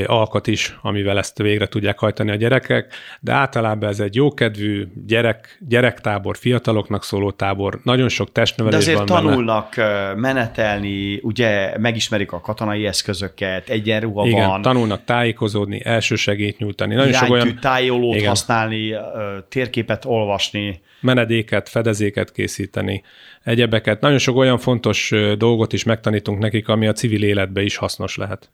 alkat 0.06 0.46
is, 0.46 0.78
amivel 0.82 1.18
ezt 1.18 1.38
végre 1.38 1.66
tudják 1.66 1.98
hajtani 1.98 2.30
a 2.30 2.34
gyerekek, 2.34 2.94
de 3.20 3.32
általában 3.32 3.88
ez 3.88 4.00
egy 4.00 4.14
jókedvű 4.14 4.86
gyerek, 5.06 5.58
gyerektábor, 5.68 6.36
fiataloknak 6.36 7.04
szóló 7.04 7.30
tábor, 7.30 7.80
nagyon 7.82 8.08
sok 8.08 8.26
De 8.26 8.32
testnevelés 8.32 8.78
azért 8.78 8.96
van 8.96 9.06
benne. 9.06 9.20
tanulnak 9.20 9.76
eh, 9.76 10.14
menetelni, 10.14 11.18
ugye 11.22 11.78
megismerik 11.78 12.32
a 12.32 12.40
katonai 12.40 12.86
eszközöket, 12.86 13.68
egyenruha 13.68 14.26
Igen, 14.26 14.48
van, 14.48 14.62
tanulnak 14.62 15.04
tájékozódni, 15.04 15.80
elsősegélyt 15.84 16.58
nyújtani. 16.58 16.94
Nagyon 16.94 17.12
sok 17.12 17.30
olyan 17.30 17.58
tájolót 17.60 18.14
Igen. 18.14 18.28
használni, 18.28 18.94
térképet 19.48 20.04
olvasni. 20.04 20.80
menedéket, 21.00 21.68
fedezéket 21.68 22.32
készíteni, 22.32 23.02
egyebeket. 23.44 24.00
Nagyon 24.00 24.18
sok 24.18 24.36
olyan 24.36 24.58
fontos 24.58 25.12
ö, 25.12 25.34
dolgot 25.66 25.72
is 25.72 25.84
megtanítunk 25.84 26.38
nekik, 26.38 26.68
ami 26.68 26.86
a 26.86 26.92
civil 26.92 27.22
életbe 27.22 27.62
is 27.62 27.76
hasznos 27.76 28.16
lehet. 28.16 28.50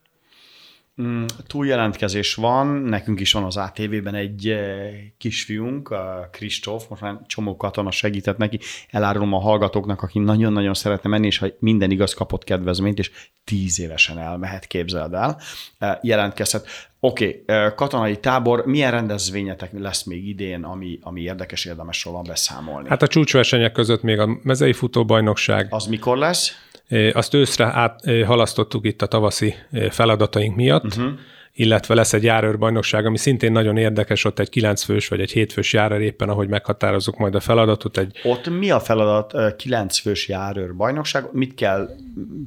Mm, 1.02 1.24
Túljelentkezés 1.46 2.34
van, 2.34 2.66
nekünk 2.66 3.20
is 3.20 3.32
van 3.32 3.44
az 3.44 3.56
ATV-ben 3.56 4.14
egy 4.14 4.48
eh, 4.48 4.90
kisfiunk, 5.18 5.94
Kristóf, 6.30 6.88
most 6.88 7.02
már 7.02 7.20
csomó 7.26 7.56
katona 7.56 7.90
segített 7.90 8.36
neki, 8.36 8.58
elárulom 8.90 9.32
a 9.32 9.40
hallgatóknak, 9.40 10.02
aki 10.02 10.18
nagyon-nagyon 10.18 10.74
szeretne 10.74 11.08
menni, 11.08 11.26
és 11.26 11.38
ha 11.38 11.46
minden 11.58 11.90
igaz, 11.90 12.14
kapott 12.14 12.44
kedvezményt, 12.44 12.98
és 12.98 13.10
tíz 13.44 13.80
évesen 13.80 14.18
elmehet, 14.18 14.66
képzeld 14.66 15.14
el, 15.14 15.40
Eh, 15.78 15.98
jelentkezhet. 16.02 16.66
Oké, 17.00 17.42
okay, 17.46 17.74
katonai 17.74 18.18
tábor, 18.18 18.66
milyen 18.66 18.90
rendezvényetek 18.90 19.70
lesz 19.72 20.04
még 20.04 20.28
idén, 20.28 20.64
ami, 20.64 20.98
ami 21.02 21.20
érdekes, 21.20 21.64
érdemes 21.64 22.04
róla 22.04 22.22
beszámolni? 22.22 22.88
Hát, 22.88 22.90
Hát 22.90 23.02
a 23.02 23.06
csúcsversenyek 23.06 23.72
között 23.72 24.02
még 24.02 24.18
a 24.18 24.38
mezei 24.42 24.72
futóbajnokság, 24.72 25.66
az 25.70 25.86
mikor 25.86 26.16
lesz? 26.18 26.70
Azt 27.12 27.34
őszre 27.34 27.64
át, 27.64 28.00
ö, 28.06 28.22
halasztottuk 28.22 28.86
itt 28.86 29.02
a 29.02 29.06
tavaszi 29.06 29.54
feladataink 29.90 30.56
miatt, 30.56 30.84
uh-huh. 30.84 31.12
Illetve 31.54 31.94
lesz 31.94 32.12
egy 32.12 32.22
járőrbajnokság, 32.22 33.06
ami 33.06 33.18
szintén 33.18 33.52
nagyon 33.52 33.76
érdekes, 33.76 34.24
ott 34.24 34.38
egy 34.38 34.48
9 34.48 34.82
fős 34.82 35.08
vagy 35.08 35.20
egy 35.20 35.30
7 35.32 35.52
fős 35.52 35.72
járőr 35.72 36.00
éppen, 36.00 36.28
ahogy 36.28 36.48
meghatározzuk 36.48 37.18
majd 37.18 37.34
a 37.34 37.40
feladatot, 37.40 37.98
egy 37.98 38.20
Ott 38.22 38.48
mi 38.48 38.70
a 38.70 38.80
feladat? 38.80 39.34
Ö, 39.34 39.56
Kilenc 39.56 39.98
fős 39.98 40.28
járőr 40.28 40.74
bajnokság, 40.74 41.24
mit 41.32 41.54
kell 41.54 41.88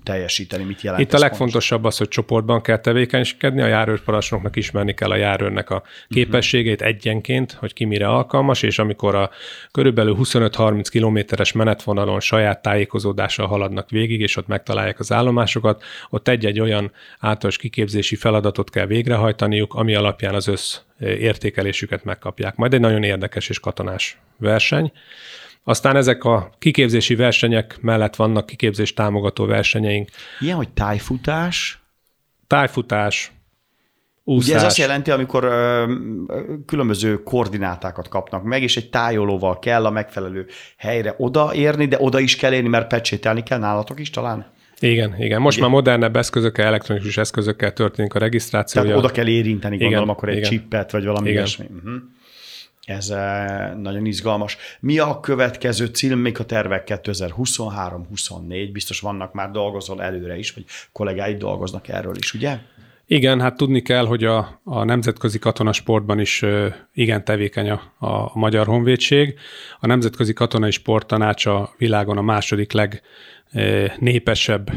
teljesíteni, 0.03 0.63
mit 0.63 0.81
jelent 0.81 1.03
Itt 1.03 1.13
a 1.13 1.19
legfontosabb 1.19 1.83
az, 1.83 1.97
hogy 1.97 2.07
csoportban 2.07 2.61
kell 2.61 2.77
tevékenykedni, 2.77 3.61
a 3.61 3.67
járőrparancsnoknak 3.67 4.55
ismerni 4.55 4.93
kell 4.93 5.09
a 5.09 5.15
járőrnek 5.15 5.69
a 5.69 5.83
képességét 6.09 6.81
egyenként, 6.81 7.51
hogy 7.51 7.73
ki 7.73 7.85
mire 7.85 8.07
alkalmas, 8.07 8.63
és 8.63 8.79
amikor 8.79 9.15
a 9.15 9.29
körülbelül 9.71 10.17
25-30 10.19 10.85
kilométeres 10.89 11.51
menetvonalon 11.51 12.19
saját 12.19 12.61
tájékozódással 12.61 13.47
haladnak 13.47 13.89
végig, 13.89 14.19
és 14.19 14.37
ott 14.37 14.47
megtalálják 14.47 14.99
az 14.99 15.11
állomásokat, 15.11 15.83
ott 16.09 16.27
egy-egy 16.27 16.59
olyan 16.59 16.91
általános 17.19 17.57
kiképzési 17.57 18.15
feladatot 18.15 18.69
kell 18.69 18.85
végrehajtaniuk, 18.95 19.73
ami 19.73 19.95
alapján 19.95 20.35
az 20.35 20.47
össz 20.47 20.77
értékelésüket 20.99 22.03
megkapják. 22.03 22.55
Majd 22.55 22.73
egy 22.73 22.79
nagyon 22.79 23.03
érdekes 23.03 23.49
és 23.49 23.59
katonás 23.59 24.17
verseny. 24.37 24.91
Aztán 25.63 25.95
ezek 25.95 26.23
a 26.23 26.49
kiképzési 26.59 27.15
versenyek 27.15 27.77
mellett 27.81 28.15
vannak 28.15 28.45
kiképzés 28.45 28.93
támogató 28.93 29.45
versenyeink, 29.45 30.09
Ilyen, 30.39 30.55
hogy 30.55 30.69
tájfutás, 30.69 31.79
tájfutás, 32.47 33.31
úszás. 34.23 34.47
Ugye 34.47 34.55
ez 34.55 34.63
azt 34.63 34.77
jelenti, 34.77 35.11
amikor 35.11 35.43
ö, 35.43 35.93
különböző 36.65 37.23
koordinátákat 37.23 38.07
kapnak 38.07 38.43
meg, 38.43 38.61
és 38.61 38.77
egy 38.77 38.89
tájolóval 38.89 39.59
kell 39.59 39.85
a 39.85 39.89
megfelelő 39.89 40.45
helyre 40.77 41.15
odaérni, 41.17 41.85
de 41.85 41.97
oda 41.99 42.19
is 42.19 42.35
kell 42.35 42.53
érni, 42.53 42.69
mert 42.69 42.87
pecsételni 42.87 43.43
kell 43.43 43.59
nálatok 43.59 43.99
is 43.99 44.09
talán? 44.09 44.53
Igen, 44.79 45.15
igen. 45.21 45.41
Most 45.41 45.59
már 45.59 45.69
modernebb 45.69 46.15
eszközökkel, 46.15 46.65
elektronikus 46.65 47.17
eszközökkel 47.17 47.73
történik 47.73 48.13
a 48.13 48.19
regisztráció. 48.19 48.81
Tehát 48.81 48.97
oda 48.97 49.09
kell 49.09 49.27
érinteni, 49.27 49.77
gondolom, 49.77 50.03
Igen, 50.03 50.15
akkor 50.15 50.29
egy 50.29 50.37
igen. 50.37 50.49
csippet, 50.49 50.91
vagy 50.91 51.05
valami 51.05 51.29
Igen. 51.29 51.37
ilyesmi. 51.37 51.65
Uh-huh. 51.75 52.01
Ez 52.85 53.09
eh, 53.09 53.73
nagyon 53.73 54.05
izgalmas. 54.05 54.57
Mi 54.79 54.99
a 54.99 55.19
következő 55.19 55.85
cél, 55.85 56.15
még 56.15 56.39
a 56.39 56.45
tervek 56.45 56.83
2023-24? 57.03 58.69
Biztos 58.71 58.99
vannak 58.99 59.33
már 59.33 59.51
dolgozol 59.51 60.01
előre 60.01 60.37
is, 60.37 60.51
vagy 60.51 60.65
kollégáid 60.91 61.37
dolgoznak 61.37 61.87
erről 61.87 62.15
is, 62.17 62.33
ugye? 62.33 62.57
Igen, 63.07 63.41
hát 63.41 63.57
tudni 63.57 63.81
kell, 63.81 64.05
hogy 64.05 64.23
a, 64.23 64.61
a 64.63 64.83
nemzetközi 64.83 65.39
katonasportban 65.39 66.19
is 66.19 66.41
ö, 66.41 66.67
igen 66.93 67.23
tevékeny 67.23 67.69
a, 67.69 67.81
a 67.97 68.31
Magyar 68.33 68.65
Honvédség. 68.65 69.39
A 69.79 69.87
Nemzetközi 69.87 70.33
Katonai 70.33 70.71
Sporttanács 70.71 71.45
a 71.45 71.73
világon 71.77 72.17
a 72.17 72.21
második 72.21 72.71
legnépesebb 73.51 74.71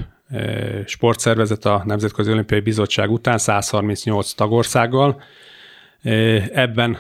sportszervezet 0.87 1.65
a 1.65 1.83
Nemzetközi 1.85 2.31
Olimpiai 2.31 2.61
Bizottság 2.61 3.11
után 3.11 3.39
138 3.39 4.33
tagországgal. 4.33 5.23
Ebben 6.03 6.99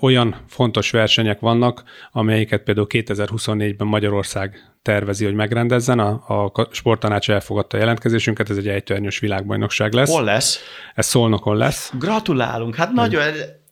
olyan 0.00 0.36
fontos 0.48 0.90
versenyek 0.90 1.40
vannak, 1.40 1.82
amelyeket 2.12 2.62
például 2.62 2.86
2024-ben 2.90 3.86
Magyarország 3.86 4.74
tervezi, 4.82 5.24
hogy 5.24 5.34
megrendezzen. 5.34 5.98
A, 5.98 6.44
a 6.52 6.68
sporttanács 6.70 7.30
elfogadta 7.30 7.76
a 7.76 7.80
jelentkezésünket, 7.80 8.50
ez 8.50 8.56
egy 8.56 8.68
ejtőernyős 8.68 9.18
világbajnokság 9.18 9.92
lesz. 9.92 10.10
Hol 10.10 10.24
lesz? 10.24 10.60
Ez 10.94 11.06
Szolnokon 11.06 11.56
lesz. 11.56 11.92
Gratulálunk, 11.98 12.74
hát 12.74 12.92
nagyon, 12.92 13.22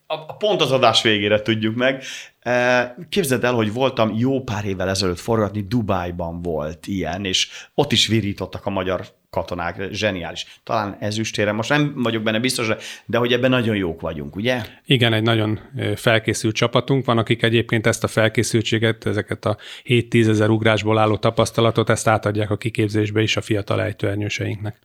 a 0.06 0.36
pont 0.36 0.60
az 0.60 0.72
adás 0.72 1.02
végére 1.02 1.42
tudjuk 1.42 1.76
meg. 1.76 2.02
Képzeld 3.08 3.44
el, 3.44 3.52
hogy 3.52 3.72
voltam 3.72 4.14
jó 4.16 4.42
pár 4.42 4.64
évvel 4.64 4.88
ezelőtt 4.88 5.18
forgatni, 5.18 5.60
Dubájban 5.60 6.42
volt 6.42 6.86
ilyen, 6.86 7.24
és 7.24 7.48
ott 7.74 7.92
is 7.92 8.06
virítottak 8.06 8.66
a 8.66 8.70
magyar 8.70 9.06
katonák, 9.32 9.88
zseniális. 9.90 10.60
Talán 10.64 10.96
ezüstére, 11.00 11.52
most 11.52 11.68
nem 11.68 11.92
vagyok 11.96 12.22
benne 12.22 12.38
biztos, 12.38 12.68
de 13.06 13.18
hogy 13.18 13.32
ebben 13.32 13.50
nagyon 13.50 13.76
jók 13.76 14.00
vagyunk, 14.00 14.36
ugye? 14.36 14.62
Igen, 14.86 15.12
egy 15.12 15.22
nagyon 15.22 15.60
felkészült 15.96 16.54
csapatunk 16.54 17.04
van, 17.04 17.18
akik 17.18 17.42
egyébként 17.42 17.86
ezt 17.86 18.04
a 18.04 18.08
felkészültséget, 18.08 19.06
ezeket 19.06 19.44
a 19.44 19.56
7-10 19.84 20.28
ezer 20.28 20.48
ugrásból 20.48 20.98
álló 20.98 21.16
tapasztalatot, 21.16 21.90
ezt 21.90 22.08
átadják 22.08 22.50
a 22.50 22.56
kiképzésbe 22.56 23.22
is 23.22 23.36
a 23.36 23.40
fiatal 23.40 23.82
ejtőernyőseinknek. 23.82 24.78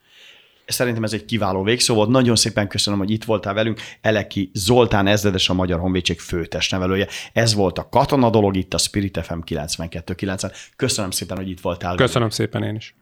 Szerintem 0.66 1.04
ez 1.04 1.14
egy 1.14 1.26
kiváló 1.26 1.64
végszó 1.64 1.96
volt. 1.96 2.10
Nagyon 2.10 2.36
szépen 2.36 2.68
köszönöm, 2.68 3.00
hogy 3.00 3.12
itt 3.12 3.24
voltál 3.24 3.54
velünk. 3.54 3.80
Eleki 4.02 4.50
Zoltán 4.54 5.08
ezredes 5.08 5.50
a 5.50 5.54
Magyar 5.54 5.80
Honvédség 5.80 6.20
főtestnevelője. 6.20 7.08
Ez 7.34 7.54
volt 7.54 7.78
a 7.78 7.90
katona 7.90 8.30
dolog 8.30 8.56
itt 8.56 8.74
a 8.74 8.78
Spirit 8.78 9.20
FM 9.24 9.40
92.9. 9.46 10.56
Köszönöm 10.76 11.12
szépen, 11.12 11.38
hogy 11.38 11.50
itt 11.50 11.60
voltál. 11.60 11.96
Köszönöm 11.96 12.14
velünk. 12.14 12.32
szépen 12.32 12.64
én 12.64 12.76
is. 12.76 12.96